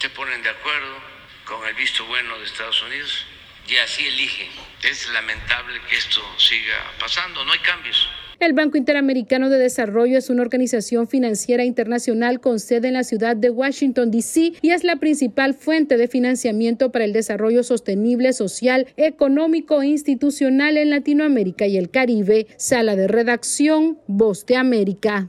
se 0.00 0.08
ponen 0.10 0.42
de 0.42 0.48
acuerdo 0.48 0.96
con 1.44 1.66
el 1.68 1.74
visto 1.74 2.06
bueno 2.06 2.38
de 2.38 2.44
Estados 2.44 2.82
Unidos 2.82 3.26
y 3.68 3.76
así 3.76 4.06
eligen. 4.06 4.48
Es 4.82 5.08
lamentable 5.12 5.78
que 5.88 5.96
esto 5.96 6.22
siga 6.38 6.74
pasando, 6.98 7.44
no 7.44 7.52
hay 7.52 7.58
cambios. 7.58 8.08
El 8.40 8.54
Banco 8.54 8.78
Interamericano 8.78 9.50
de 9.50 9.58
Desarrollo 9.58 10.16
es 10.16 10.30
una 10.30 10.40
organización 10.40 11.06
financiera 11.06 11.64
internacional 11.64 12.40
con 12.40 12.58
sede 12.58 12.88
en 12.88 12.94
la 12.94 13.04
ciudad 13.04 13.36
de 13.36 13.50
Washington, 13.50 14.10
D.C. 14.10 14.54
y 14.62 14.70
es 14.70 14.82
la 14.82 14.96
principal 14.96 15.52
fuente 15.52 15.98
de 15.98 16.08
financiamiento 16.08 16.90
para 16.90 17.04
el 17.04 17.12
desarrollo 17.12 17.62
sostenible, 17.62 18.32
social, 18.32 18.86
económico 18.96 19.82
e 19.82 19.88
institucional 19.88 20.78
en 20.78 20.88
Latinoamérica 20.88 21.66
y 21.66 21.76
el 21.76 21.90
Caribe. 21.90 22.46
Sala 22.56 22.96
de 22.96 23.08
redacción, 23.08 23.98
Voz 24.06 24.46
de 24.46 24.56
América. 24.56 25.28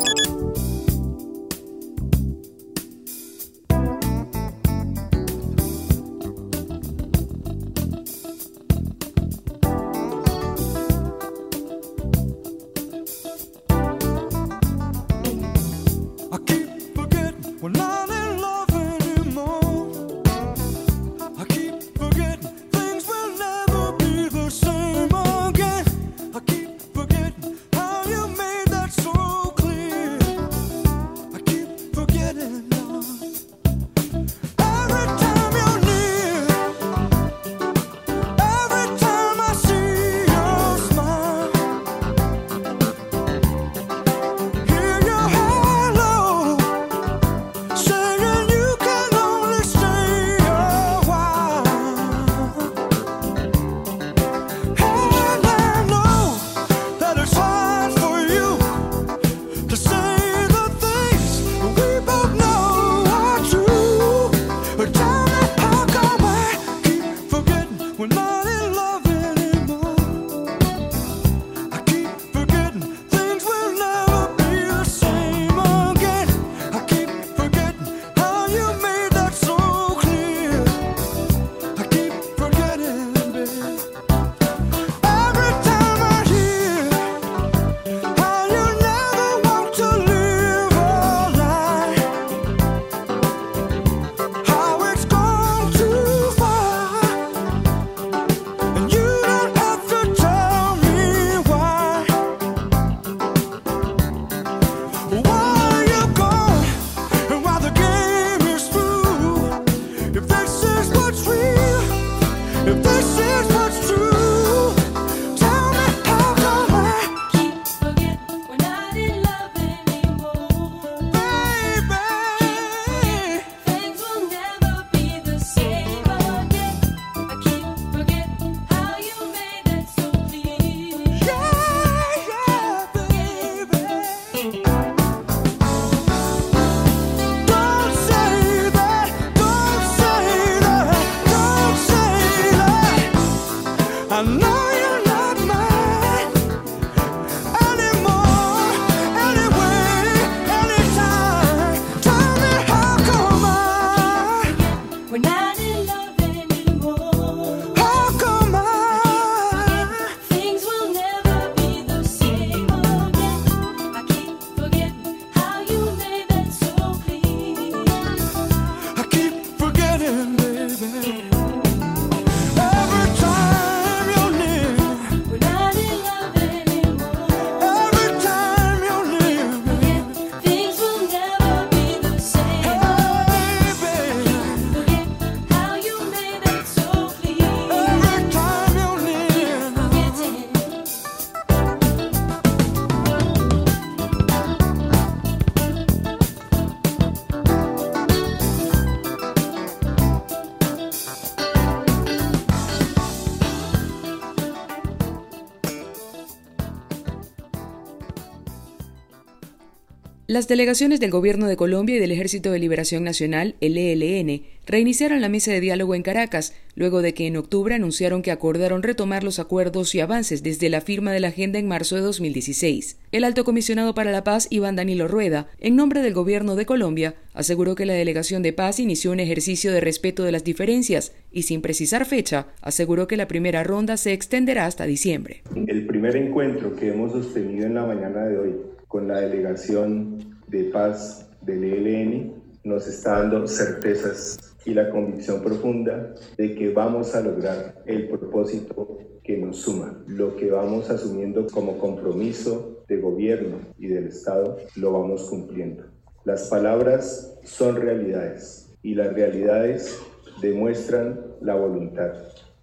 Las 210.31 210.47
delegaciones 210.47 211.01
del 211.01 211.11
Gobierno 211.11 211.45
de 211.47 211.57
Colombia 211.57 211.97
y 211.97 211.99
del 211.99 212.13
Ejército 212.13 212.53
de 212.53 212.59
Liberación 212.59 213.03
Nacional, 213.03 213.55
el 213.59 213.77
ELN, 213.77 214.43
reiniciaron 214.65 215.19
la 215.19 215.27
mesa 215.27 215.51
de 215.51 215.59
diálogo 215.59 215.93
en 215.93 216.03
Caracas, 216.03 216.53
luego 216.73 217.01
de 217.01 217.13
que 217.13 217.27
en 217.27 217.35
octubre 217.35 217.75
anunciaron 217.75 218.21
que 218.21 218.31
acordaron 218.31 218.81
retomar 218.81 219.25
los 219.25 219.39
acuerdos 219.39 219.93
y 219.93 219.99
avances 219.99 220.41
desde 220.41 220.69
la 220.69 220.79
firma 220.79 221.11
de 221.11 221.19
la 221.19 221.27
agenda 221.27 221.59
en 221.59 221.67
marzo 221.67 221.97
de 221.97 222.03
2016. 222.03 222.97
El 223.11 223.25
alto 223.25 223.43
comisionado 223.43 223.93
para 223.93 224.13
la 224.13 224.23
paz, 224.23 224.47
Iván 224.49 224.77
Danilo 224.77 225.09
Rueda, 225.09 225.49
en 225.59 225.75
nombre 225.75 226.01
del 226.01 226.13
Gobierno 226.13 226.55
de 226.55 226.65
Colombia, 226.65 227.15
aseguró 227.33 227.75
que 227.75 227.85
la 227.85 227.91
delegación 227.91 228.41
de 228.41 228.53
paz 228.53 228.79
inició 228.79 229.11
un 229.11 229.19
ejercicio 229.19 229.73
de 229.73 229.81
respeto 229.81 230.23
de 230.23 230.31
las 230.31 230.45
diferencias 230.45 231.11
y, 231.33 231.41
sin 231.41 231.61
precisar 231.61 232.05
fecha, 232.05 232.47
aseguró 232.61 233.05
que 233.05 233.17
la 233.17 233.27
primera 233.27 233.65
ronda 233.65 233.97
se 233.97 234.13
extenderá 234.13 234.65
hasta 234.65 234.85
diciembre. 234.85 235.41
El 235.67 235.85
primer 235.87 236.15
encuentro 236.15 236.73
que 236.77 236.87
hemos 236.87 237.11
sostenido 237.11 237.65
en 237.65 237.73
la 237.73 237.85
mañana 237.85 238.23
de 238.23 238.37
hoy 238.37 238.55
con 238.91 239.07
la 239.07 239.21
delegación 239.21 240.17
de 240.49 240.65
paz 240.65 241.29
del 241.41 241.63
ELN 241.63 242.33
nos 242.65 242.87
está 242.87 243.19
dando 243.19 243.47
certezas 243.47 244.37
y 244.65 244.73
la 244.73 244.89
convicción 244.89 245.41
profunda 245.41 246.13
de 246.37 246.55
que 246.55 246.73
vamos 246.73 247.15
a 247.15 247.21
lograr 247.21 247.81
el 247.85 248.09
propósito 248.09 248.99
que 249.23 249.37
nos 249.37 249.61
suma. 249.61 250.03
Lo 250.07 250.35
que 250.35 250.51
vamos 250.51 250.89
asumiendo 250.89 251.47
como 251.47 251.77
compromiso 251.77 252.83
de 252.89 252.97
gobierno 252.97 253.59
y 253.79 253.87
del 253.87 254.07
Estado 254.07 254.57
lo 254.75 254.91
vamos 254.91 255.23
cumpliendo. 255.29 255.85
Las 256.25 256.49
palabras 256.49 257.39
son 257.45 257.77
realidades 257.77 258.75
y 258.83 258.95
las 258.95 259.13
realidades 259.13 260.01
demuestran 260.41 261.17
la 261.39 261.55
voluntad. 261.55 262.11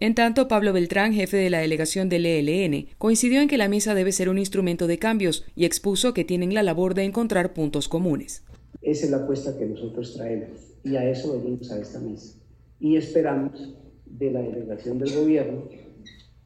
En 0.01 0.15
tanto, 0.15 0.47
Pablo 0.47 0.73
Beltrán, 0.73 1.13
jefe 1.13 1.37
de 1.39 1.51
la 1.51 1.59
delegación 1.59 2.09
del 2.09 2.25
ELN, 2.25 2.87
coincidió 2.99 3.41
en 3.41 3.49
que 3.49 3.59
la 3.59 3.69
mesa 3.69 3.97
debe 3.97 4.13
ser 4.13 4.29
un 4.29 4.39
instrumento 4.39 4.87
de 4.87 4.99
cambios 4.99 5.45
y 5.57 5.65
expuso 5.65 6.15
que 6.15 6.25
tienen 6.25 6.55
la 6.55 6.63
labor 6.63 6.95
de 6.95 7.03
encontrar 7.03 7.53
puntos 7.53 7.89
comunes. 7.89 8.45
Esa 8.81 9.07
es 9.07 9.11
la 9.11 9.17
apuesta 9.17 9.59
que 9.59 9.67
nosotros 9.67 10.15
traemos 10.15 10.51
y 10.85 10.95
a 10.95 11.11
eso 11.11 11.33
venimos 11.33 11.73
a 11.73 11.81
esta 11.81 11.99
mesa. 11.99 12.39
Y 12.79 12.97
esperamos 12.97 13.75
de 14.07 14.31
la 14.31 14.41
delegación 14.41 15.01
del 15.01 15.13
gobierno 15.17 15.65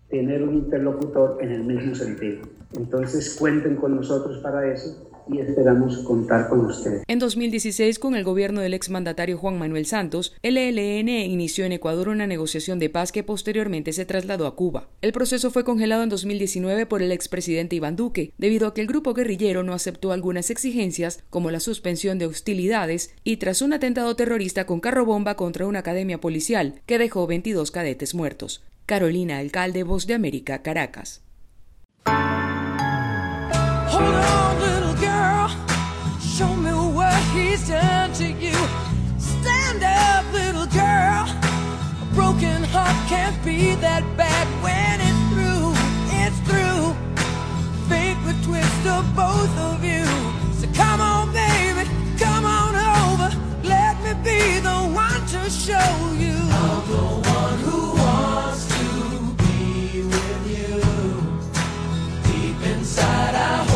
tener 0.09 0.43
un 0.43 0.55
interlocutor 0.55 1.37
en 1.43 1.53
el 1.53 1.65
mismo 1.65 1.95
sentido. 1.95 2.41
Entonces 2.75 3.37
cuenten 3.39 3.77
con 3.77 3.95
nosotros 3.95 4.39
para 4.43 4.73
eso 4.73 5.11
y 5.31 5.39
esperamos 5.39 5.99
contar 5.99 6.49
con 6.49 6.67
ustedes. 6.67 7.03
En 7.07 7.19
2016, 7.19 7.99
con 7.99 8.15
el 8.15 8.25
gobierno 8.25 8.61
del 8.61 8.75
exmandatario 8.75 9.39
Juan 9.39 9.59
Manuel 9.59 9.87
Santos, 9.87 10.35
el 10.43 10.57
ELN 10.57 11.09
inició 11.09 11.65
en 11.65 11.73
Ecuador 11.73 12.09
una 12.09 12.27
negociación 12.27 12.79
de 12.79 12.91
paz 12.91 13.13
que 13.13 13.23
posteriormente 13.23 13.93
se 13.93 14.05
trasladó 14.05 14.47
a 14.47 14.57
Cuba. 14.57 14.89
El 15.01 15.13
proceso 15.13 15.51
fue 15.51 15.65
congelado 15.65 16.03
en 16.03 16.09
2019 16.09 16.87
por 16.87 17.03
el 17.03 17.13
expresidente 17.13 17.77
Iván 17.77 17.97
Duque, 17.97 18.33
debido 18.39 18.67
a 18.67 18.75
que 18.75 18.81
el 18.81 18.87
grupo 18.87 19.15
guerrillero 19.15 19.63
no 19.63 19.73
aceptó 19.73 20.13
algunas 20.13 20.51
exigencias, 20.51 21.23
como 21.31 21.51
la 21.51 21.61
suspensión 21.61 22.19
de 22.19 22.27
hostilidades, 22.27 23.15
y 23.25 23.37
tras 23.37 23.63
un 23.63 23.73
atentado 23.73 24.17
terrorista 24.17 24.67
con 24.67 24.81
carro 24.81 25.05
bomba 25.05 25.37
contra 25.37 25.67
una 25.67 25.81
academia 25.81 26.21
policial 26.21 26.81
que 26.87 26.99
dejó 26.99 27.27
22 27.27 27.71
cadetes 27.71 28.15
muertos. 28.15 28.63
Carolina 28.87 29.39
Alcalde, 29.39 29.85
Voz 29.85 30.07
de 30.07 30.15
América, 30.15 30.63
Caracas. 30.63 31.23
What 37.71 38.15
to 38.15 38.27
you. 38.27 38.55
Stand 39.19 39.83
up, 39.83 40.33
little 40.33 40.67
girl. 40.67 41.27
A 42.03 42.07
broken 42.15 42.63
heart 42.65 42.97
can't 43.09 43.39
be 43.45 43.75
that 43.77 44.03
bad 44.17 44.47
when 44.63 45.01
it's 45.01 45.23
through. 45.31 45.73
It's 46.23 46.39
through. 46.49 46.95
Fate 47.89 48.19
would 48.25 48.43
twist 48.43 48.87
of 48.87 49.05
both 49.15 49.55
of 49.59 49.85
you. 49.85 50.05
So 50.59 50.67
come 50.75 51.01
on, 51.01 51.33
baby, 51.33 51.89
come 52.19 52.45
on 52.45 52.75
over. 52.75 53.31
Let 53.63 53.97
me 54.03 54.13
be 54.25 54.61
the 54.61 54.79
one 54.93 55.23
to 55.35 55.51
show 55.51 55.93
you. 56.19 56.37
I'm 56.63 56.83
the 56.91 57.07
one 57.31 57.59
who 57.67 57.95
wants 57.97 58.67
to 58.77 58.85
be 59.45 60.03
with 60.03 60.43
you. 60.57 60.75
Deep 62.25 62.67
inside, 62.67 63.35
I 63.35 63.72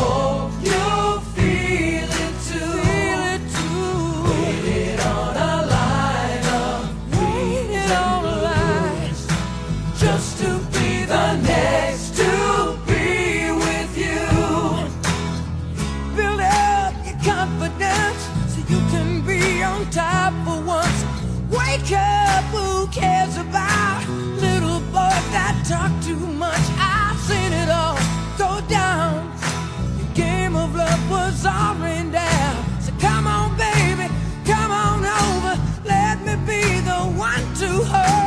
hurt. 37.89 38.26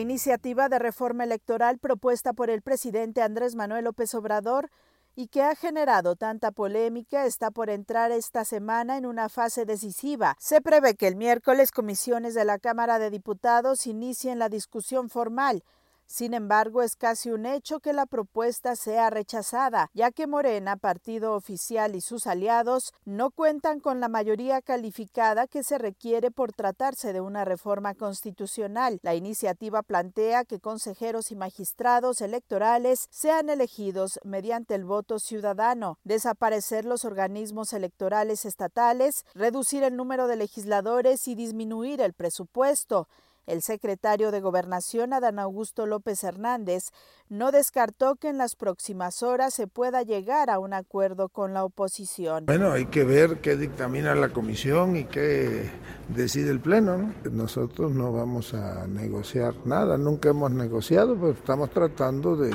Iniciativa 0.00 0.68
de 0.68 0.78
reforma 0.78 1.24
electoral 1.24 1.78
propuesta 1.78 2.32
por 2.32 2.50
el 2.50 2.62
presidente 2.62 3.22
Andrés 3.22 3.54
Manuel 3.54 3.84
López 3.84 4.14
Obrador 4.14 4.70
y 5.16 5.28
que 5.28 5.42
ha 5.42 5.54
generado 5.54 6.16
tanta 6.16 6.52
polémica 6.52 7.26
está 7.26 7.50
por 7.50 7.70
entrar 7.70 8.10
esta 8.10 8.44
semana 8.44 8.96
en 8.96 9.06
una 9.06 9.28
fase 9.28 9.64
decisiva. 9.64 10.36
Se 10.38 10.60
prevé 10.60 10.94
que 10.94 11.08
el 11.08 11.16
miércoles 11.16 11.72
comisiones 11.72 12.34
de 12.34 12.44
la 12.44 12.58
Cámara 12.58 12.98
de 12.98 13.10
Diputados 13.10 13.86
inicien 13.86 14.38
la 14.38 14.48
discusión 14.48 15.08
formal 15.10 15.62
sin 16.10 16.34
embargo, 16.34 16.82
es 16.82 16.96
casi 16.96 17.30
un 17.30 17.46
hecho 17.46 17.78
que 17.78 17.92
la 17.92 18.04
propuesta 18.04 18.74
sea 18.74 19.10
rechazada, 19.10 19.90
ya 19.94 20.10
que 20.10 20.26
Morena, 20.26 20.76
partido 20.76 21.34
oficial 21.34 21.94
y 21.94 22.00
sus 22.00 22.26
aliados 22.26 22.92
no 23.04 23.30
cuentan 23.30 23.78
con 23.78 24.00
la 24.00 24.08
mayoría 24.08 24.60
calificada 24.60 25.46
que 25.46 25.62
se 25.62 25.78
requiere 25.78 26.32
por 26.32 26.52
tratarse 26.52 27.12
de 27.12 27.20
una 27.20 27.44
reforma 27.44 27.94
constitucional. 27.94 28.98
La 29.02 29.14
iniciativa 29.14 29.84
plantea 29.84 30.44
que 30.44 30.58
consejeros 30.58 31.30
y 31.30 31.36
magistrados 31.36 32.20
electorales 32.22 33.06
sean 33.10 33.48
elegidos 33.48 34.18
mediante 34.24 34.74
el 34.74 34.84
voto 34.84 35.20
ciudadano, 35.20 36.00
desaparecer 36.02 36.86
los 36.86 37.04
organismos 37.04 37.72
electorales 37.72 38.44
estatales, 38.44 39.24
reducir 39.32 39.84
el 39.84 39.94
número 39.94 40.26
de 40.26 40.34
legisladores 40.34 41.28
y 41.28 41.36
disminuir 41.36 42.00
el 42.00 42.14
presupuesto. 42.14 43.06
El 43.50 43.62
secretario 43.62 44.30
de 44.30 44.40
Gobernación, 44.40 45.12
Adán 45.12 45.40
Augusto 45.40 45.84
López 45.84 46.22
Hernández, 46.22 46.92
no 47.28 47.50
descartó 47.50 48.14
que 48.14 48.28
en 48.28 48.38
las 48.38 48.54
próximas 48.54 49.24
horas 49.24 49.54
se 49.54 49.66
pueda 49.66 50.02
llegar 50.02 50.50
a 50.50 50.60
un 50.60 50.72
acuerdo 50.72 51.28
con 51.28 51.52
la 51.52 51.64
oposición. 51.64 52.46
Bueno, 52.46 52.70
hay 52.70 52.86
que 52.86 53.02
ver 53.02 53.40
qué 53.40 53.56
dictamina 53.56 54.14
la 54.14 54.28
comisión 54.28 54.94
y 54.94 55.04
qué 55.04 55.68
decide 56.14 56.52
el 56.52 56.60
Pleno. 56.60 57.12
Nosotros 57.28 57.90
no 57.90 58.12
vamos 58.12 58.54
a 58.54 58.86
negociar 58.86 59.54
nada, 59.64 59.98
nunca 59.98 60.28
hemos 60.28 60.52
negociado, 60.52 61.16
pero 61.16 61.32
estamos 61.32 61.70
tratando 61.70 62.36
de 62.36 62.52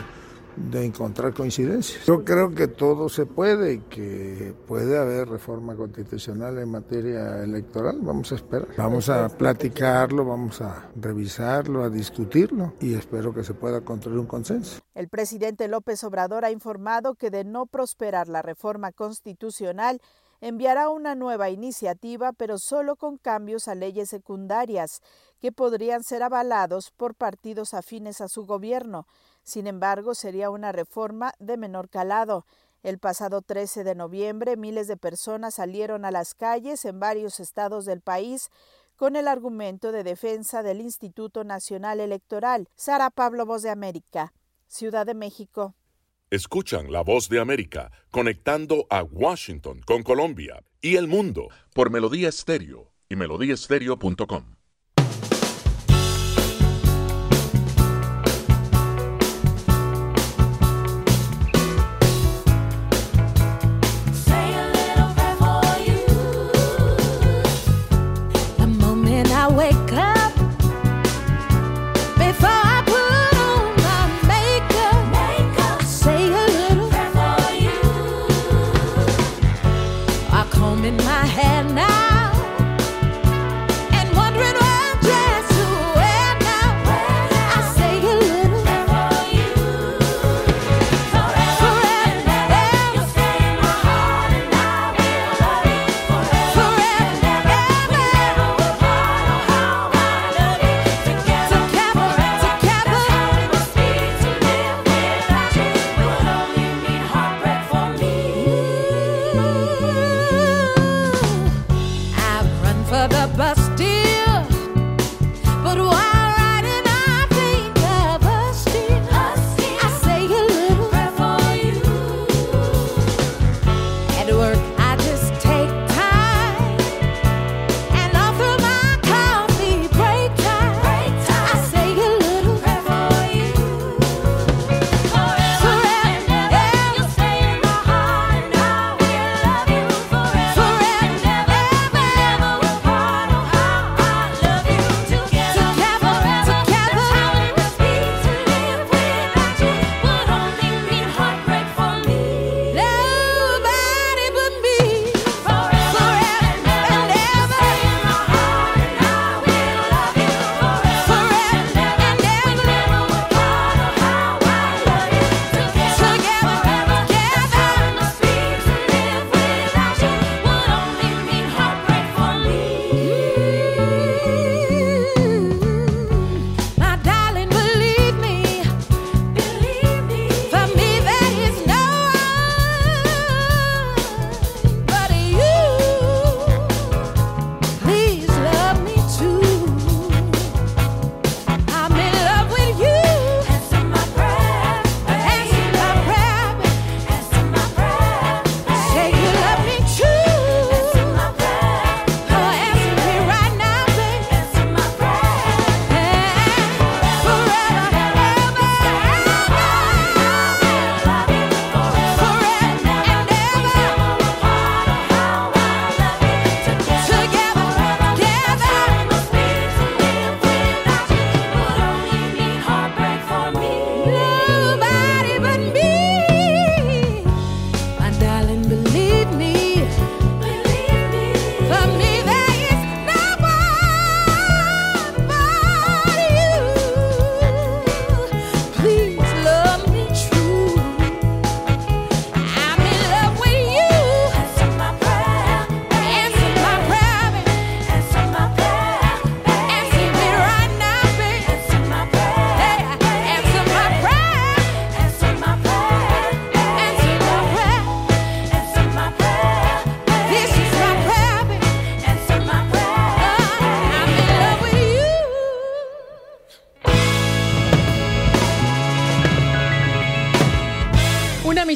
de 0.56 0.86
encontrar 0.86 1.34
coincidencias. 1.34 2.06
Yo 2.06 2.24
creo 2.24 2.54
que 2.54 2.68
todo 2.68 3.10
se 3.10 3.26
puede 3.26 3.84
que 3.86 4.54
puede 4.68 4.98
haber 4.98 5.28
reforma 5.28 5.76
constitucional 5.76 6.58
en 6.58 6.70
materia 6.70 7.44
electoral. 7.44 8.00
Vamos 8.02 8.32
a 8.32 8.36
esperar. 8.36 8.68
Vamos 8.78 9.10
a 9.10 9.30
platicarlo, 9.30 10.26
vamos 10.26 10.62
a 10.62 10.90
revisarlo, 10.96 11.84
a 11.84 11.90
discutirlo 11.90 12.74
y 12.80 12.94
espero 12.94 13.34
que 13.34 13.44
se 13.44 13.54
pueda 13.54 13.82
construir 13.82 14.20
un 14.20 14.28
consenso. 14.28 14.80
El 14.94 15.10
presidente 15.10 15.68
López 15.68 16.04
Obrador 16.04 16.46
ha 16.46 16.52
informado 16.52 17.16
que 17.16 17.30
de 17.30 17.44
no 17.44 17.66
prosperar 17.66 18.28
la 18.28 18.42
reforma 18.42 18.92
constitucional, 18.92 20.02
enviará 20.42 20.90
una 20.90 21.16
nueva 21.16 21.50
iniciativa, 21.50 22.34
pero 22.34 22.58
solo 22.58 22.96
con 22.96 23.18
cambios 23.18 23.68
a 23.68 23.76
leyes 23.76 24.10
secundarias, 24.10 25.02
que 25.40 25.52
podrían 25.52 26.04
ser 26.04 26.24
avalados 26.24 26.92
por 26.92 27.16
partidos 27.16 27.74
afines 27.74 28.22
a 28.22 28.28
su 28.28 28.46
gobierno. 28.46 29.08
Sin 29.46 29.68
embargo, 29.68 30.16
sería 30.16 30.50
una 30.50 30.72
reforma 30.72 31.34
de 31.40 31.56
menor 31.56 31.88
calado. 31.88 32.46
El 32.84 32.98
pasado 32.98 33.42
13 33.42 33.84
de 33.84 33.96
noviembre, 33.96 34.58
miles 34.58 34.88
de 34.88 34.98
personas 34.98 35.56
salieron 35.56 36.04
a 36.04 36.12
las 36.12 36.34
calles 36.34 36.84
en 36.84 37.00
varios 37.00 37.40
estados 37.40 37.86
del 37.86 38.02
país 38.02 38.50
con 38.96 39.16
el 39.16 39.28
argumento 39.28 39.92
de 39.92 40.04
defensa 40.04 40.64
del 40.64 40.82
Instituto 40.82 41.44
Nacional 41.44 42.00
Electoral. 42.00 42.68
Sara 42.76 43.12
Pablo, 43.12 43.46
Voz 43.46 43.62
de 43.62 43.70
América, 43.70 44.34
Ciudad 44.68 45.06
de 45.06 45.14
México. 45.14 45.76
Escuchan 46.32 46.92
la 46.92 47.02
voz 47.02 47.30
de 47.30 47.40
América 47.40 47.92
conectando 48.10 48.88
a 48.90 49.04
Washington 49.04 49.82
con 49.86 50.02
Colombia 50.02 50.64
y 50.82 50.96
el 50.96 51.08
mundo 51.08 51.50
por 51.74 51.92
Melodía 51.92 52.30
Estéreo 52.30 52.92
y 53.10 53.16
melodíaestéreo.com. 53.16 54.55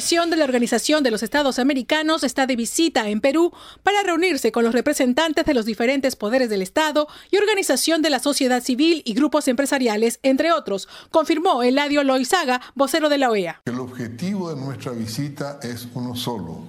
Una 0.00 0.06
misión 0.06 0.30
de 0.30 0.36
la 0.36 0.44
Organización 0.46 1.02
de 1.02 1.10
los 1.10 1.22
Estados 1.22 1.58
Americanos 1.58 2.24
está 2.24 2.46
de 2.46 2.56
visita 2.56 3.10
en 3.10 3.20
Perú 3.20 3.52
para 3.82 4.02
reunirse 4.02 4.50
con 4.50 4.64
los 4.64 4.72
representantes 4.72 5.44
de 5.44 5.52
los 5.52 5.66
diferentes 5.66 6.16
poderes 6.16 6.48
del 6.48 6.62
Estado 6.62 7.06
y 7.30 7.36
organización 7.36 8.00
de 8.00 8.08
la 8.08 8.18
sociedad 8.18 8.62
civil 8.62 9.02
y 9.04 9.12
grupos 9.12 9.46
empresariales, 9.46 10.18
entre 10.22 10.52
otros, 10.52 10.88
confirmó 11.10 11.62
Eladio 11.62 12.02
Loizaga, 12.02 12.62
vocero 12.74 13.10
de 13.10 13.18
la 13.18 13.28
OEA. 13.28 13.60
El 13.66 13.78
objetivo 13.78 14.54
de 14.54 14.58
nuestra 14.58 14.92
visita 14.92 15.60
es 15.62 15.86
uno 15.92 16.16
solo, 16.16 16.62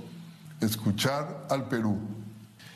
escuchar 0.59 1.47
al 1.49 1.69
Perú 1.69 1.99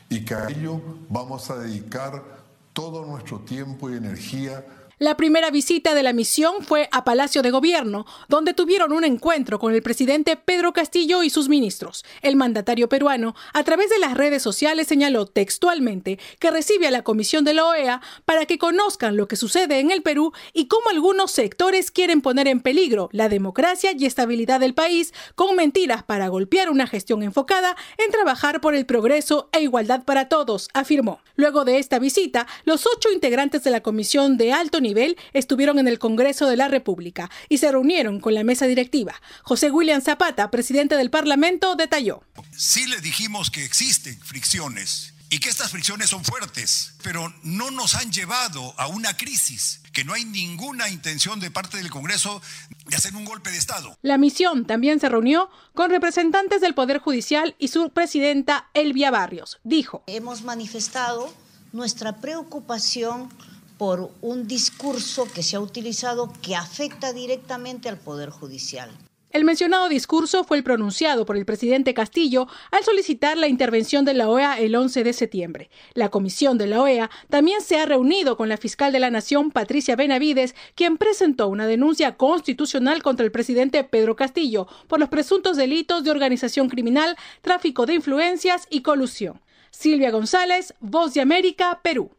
y 0.08 0.24
que 0.24 0.36
a 0.36 0.48
ello 0.48 0.80
vamos 1.10 1.50
a 1.50 1.58
dedicar 1.58 2.24
todo 2.72 3.04
nuestro 3.04 3.40
tiempo 3.40 3.90
y 3.90 3.96
energía 3.96 4.64
la 4.98 5.18
primera 5.18 5.50
visita 5.50 5.94
de 5.94 6.02
la 6.02 6.14
misión 6.14 6.62
fue 6.62 6.88
a 6.90 7.04
Palacio 7.04 7.42
de 7.42 7.50
Gobierno, 7.50 8.06
donde 8.28 8.54
tuvieron 8.54 8.92
un 8.92 9.04
encuentro 9.04 9.58
con 9.58 9.74
el 9.74 9.82
presidente 9.82 10.36
Pedro 10.36 10.72
Castillo 10.72 11.22
y 11.22 11.28
sus 11.28 11.50
ministros. 11.50 12.02
El 12.22 12.34
mandatario 12.36 12.88
peruano, 12.88 13.34
a 13.52 13.62
través 13.62 13.90
de 13.90 13.98
las 13.98 14.16
redes 14.16 14.42
sociales, 14.42 14.86
señaló 14.86 15.26
textualmente 15.26 16.18
que 16.38 16.50
recibe 16.50 16.86
a 16.86 16.90
la 16.90 17.02
Comisión 17.02 17.44
de 17.44 17.52
la 17.52 17.66
OEA 17.66 18.00
para 18.24 18.46
que 18.46 18.56
conozcan 18.56 19.18
lo 19.18 19.28
que 19.28 19.36
sucede 19.36 19.80
en 19.80 19.90
el 19.90 20.00
Perú 20.00 20.32
y 20.54 20.66
cómo 20.66 20.88
algunos 20.88 21.30
sectores 21.30 21.90
quieren 21.90 22.22
poner 22.22 22.48
en 22.48 22.60
peligro 22.60 23.10
la 23.12 23.28
democracia 23.28 23.92
y 23.92 24.06
estabilidad 24.06 24.60
del 24.60 24.72
país 24.72 25.12
con 25.34 25.56
mentiras 25.56 26.04
para 26.04 26.28
golpear 26.28 26.70
una 26.70 26.86
gestión 26.86 27.22
enfocada 27.22 27.76
en 27.98 28.10
trabajar 28.10 28.62
por 28.62 28.74
el 28.74 28.86
progreso 28.86 29.50
e 29.52 29.60
igualdad 29.60 30.04
para 30.04 30.30
todos, 30.30 30.70
afirmó. 30.72 31.20
Luego 31.34 31.66
de 31.66 31.78
esta 31.78 31.98
visita, 31.98 32.46
los 32.64 32.86
ocho 32.86 33.10
integrantes 33.12 33.62
de 33.62 33.70
la 33.70 33.82
Comisión 33.82 34.38
de 34.38 34.54
Alto 34.54 34.80
estuvieron 35.32 35.78
en 35.78 35.88
el 35.88 35.98
Congreso 35.98 36.46
de 36.46 36.56
la 36.56 36.68
República 36.68 37.30
y 37.48 37.58
se 37.58 37.70
reunieron 37.70 38.20
con 38.20 38.34
la 38.34 38.44
mesa 38.44 38.66
directiva. 38.66 39.14
José 39.42 39.70
William 39.70 40.00
Zapata, 40.00 40.50
presidente 40.50 40.96
del 40.96 41.10
Parlamento, 41.10 41.76
detalló. 41.76 42.22
Sí 42.56 42.86
le 42.86 43.00
dijimos 43.00 43.50
que 43.50 43.64
existen 43.64 44.18
fricciones 44.20 45.14
y 45.28 45.38
que 45.40 45.48
estas 45.48 45.70
fricciones 45.70 46.10
son 46.10 46.24
fuertes, 46.24 46.94
pero 47.02 47.32
no 47.42 47.70
nos 47.70 47.94
han 47.94 48.12
llevado 48.12 48.74
a 48.78 48.86
una 48.86 49.16
crisis, 49.16 49.80
que 49.92 50.04
no 50.04 50.14
hay 50.14 50.24
ninguna 50.24 50.88
intención 50.88 51.40
de 51.40 51.50
parte 51.50 51.78
del 51.78 51.90
Congreso 51.90 52.40
de 52.86 52.96
hacer 52.96 53.14
un 53.16 53.24
golpe 53.24 53.50
de 53.50 53.58
Estado. 53.58 53.98
La 54.02 54.18
misión 54.18 54.66
también 54.66 55.00
se 55.00 55.08
reunió 55.08 55.50
con 55.74 55.90
representantes 55.90 56.60
del 56.60 56.74
Poder 56.74 56.98
Judicial 56.98 57.56
y 57.58 57.68
su 57.68 57.90
presidenta 57.90 58.70
Elvia 58.74 59.10
Barrios. 59.10 59.58
Dijo, 59.64 60.04
hemos 60.06 60.42
manifestado 60.42 61.32
nuestra 61.72 62.16
preocupación 62.20 63.28
por 63.78 64.10
un 64.22 64.46
discurso 64.46 65.26
que 65.32 65.42
se 65.42 65.56
ha 65.56 65.60
utilizado 65.60 66.32
que 66.42 66.56
afecta 66.56 67.12
directamente 67.12 67.88
al 67.88 67.98
Poder 67.98 68.30
Judicial. 68.30 68.90
El 69.36 69.44
mencionado 69.44 69.90
discurso 69.90 70.44
fue 70.44 70.56
el 70.56 70.64
pronunciado 70.64 71.26
por 71.26 71.36
el 71.36 71.44
presidente 71.44 71.92
Castillo 71.92 72.46
al 72.70 72.84
solicitar 72.84 73.36
la 73.36 73.48
intervención 73.48 74.06
de 74.06 74.14
la 74.14 74.30
OEA 74.30 74.58
el 74.58 74.74
11 74.74 75.04
de 75.04 75.12
septiembre. 75.12 75.68
La 75.92 76.08
comisión 76.08 76.56
de 76.56 76.66
la 76.66 76.80
OEA 76.80 77.10
también 77.28 77.60
se 77.60 77.76
ha 77.78 77.84
reunido 77.84 78.38
con 78.38 78.48
la 78.48 78.56
fiscal 78.56 78.92
de 78.92 78.98
la 78.98 79.10
Nación, 79.10 79.50
Patricia 79.50 79.94
Benavides, 79.94 80.54
quien 80.74 80.96
presentó 80.96 81.48
una 81.48 81.66
denuncia 81.66 82.16
constitucional 82.16 83.02
contra 83.02 83.26
el 83.26 83.30
presidente 83.30 83.84
Pedro 83.84 84.16
Castillo 84.16 84.68
por 84.88 85.00
los 85.00 85.10
presuntos 85.10 85.58
delitos 85.58 86.02
de 86.02 86.12
organización 86.12 86.70
criminal, 86.70 87.14
tráfico 87.42 87.84
de 87.84 87.92
influencias 87.92 88.66
y 88.70 88.80
colusión. 88.80 89.42
Silvia 89.70 90.12
González, 90.12 90.72
Voz 90.80 91.12
de 91.12 91.20
América, 91.20 91.80
Perú. 91.82 92.10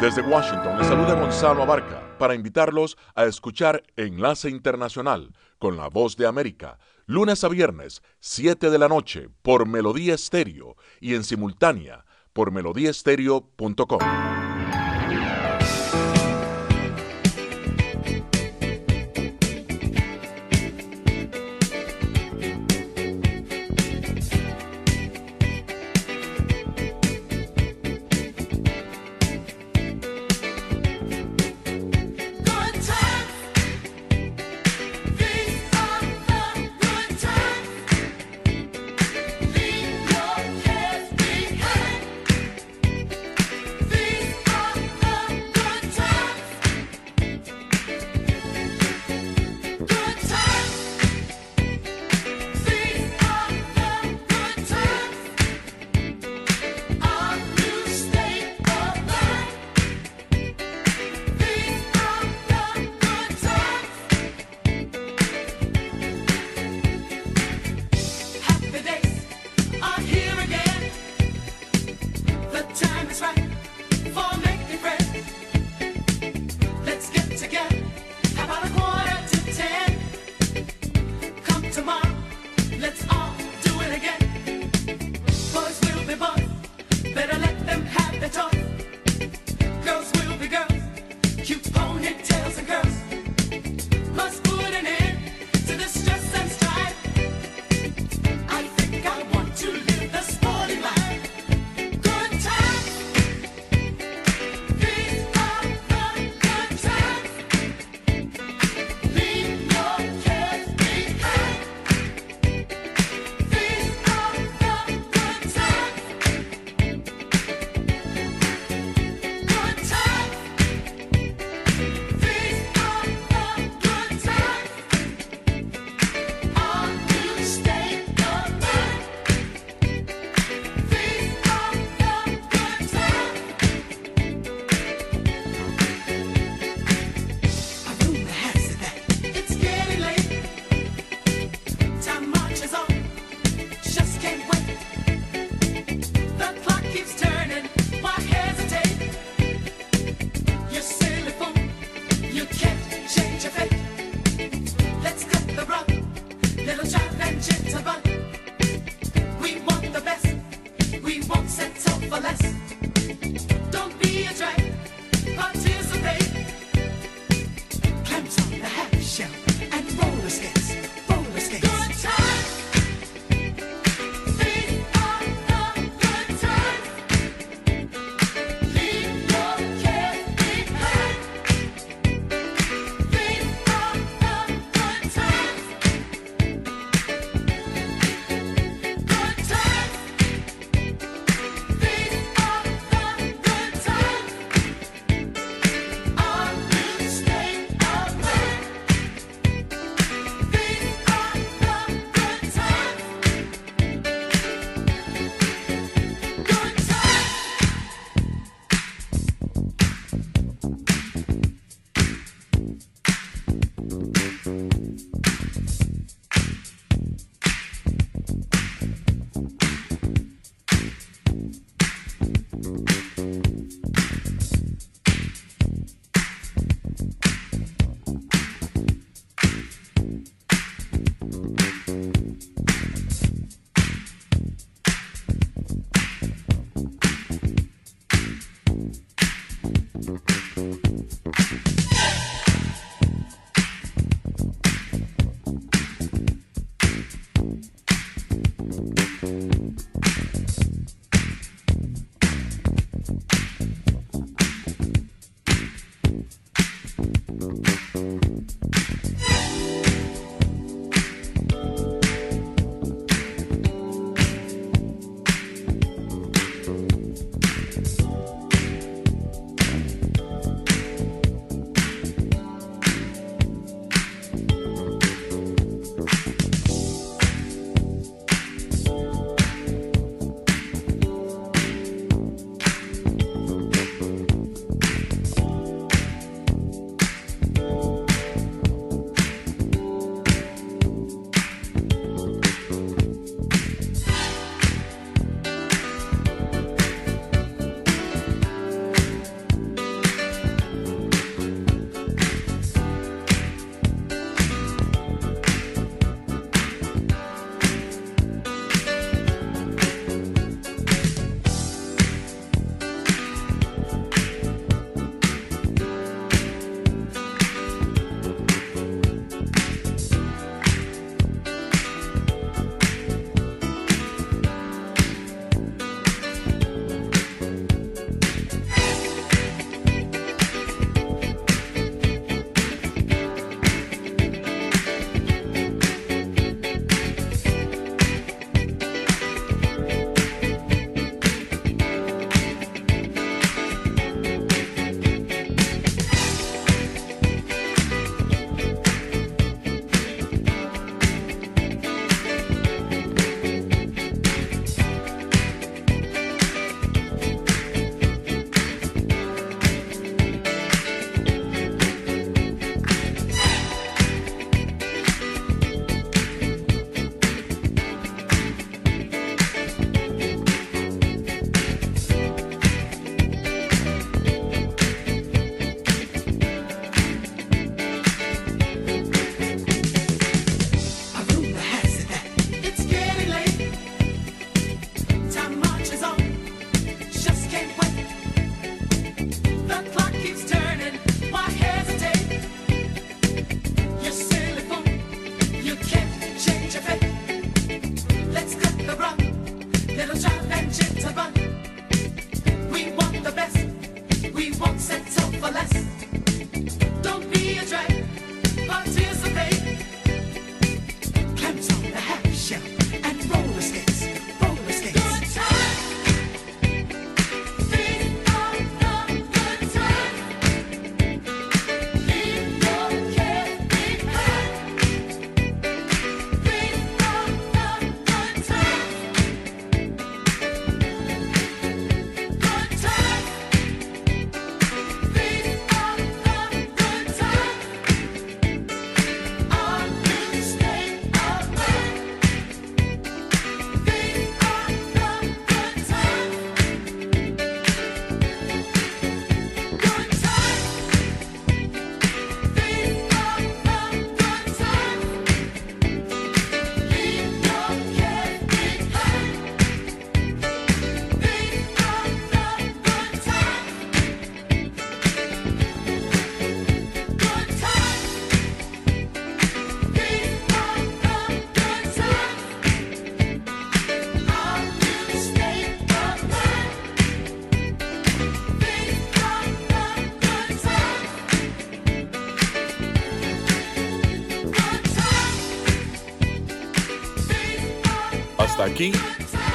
Desde 0.00 0.22
Washington 0.22 0.78
les 0.78 0.86
saluda 0.86 1.14
Gonzalo 1.14 1.60
Abarca 1.60 2.16
para 2.18 2.36
invitarlos 2.36 2.96
a 3.16 3.24
escuchar 3.24 3.82
Enlace 3.96 4.48
Internacional 4.48 5.34
con 5.58 5.76
la 5.76 5.88
Voz 5.88 6.16
de 6.16 6.28
América, 6.28 6.78
lunes 7.06 7.42
a 7.42 7.48
viernes, 7.48 8.00
7 8.20 8.70
de 8.70 8.78
la 8.78 8.86
noche, 8.86 9.28
por 9.42 9.66
Melodía 9.66 10.14
Estéreo 10.14 10.76
y 11.00 11.16
en 11.16 11.24
simultánea 11.24 12.04
por 12.32 12.52
melodíaestéreo.com. 12.52 14.47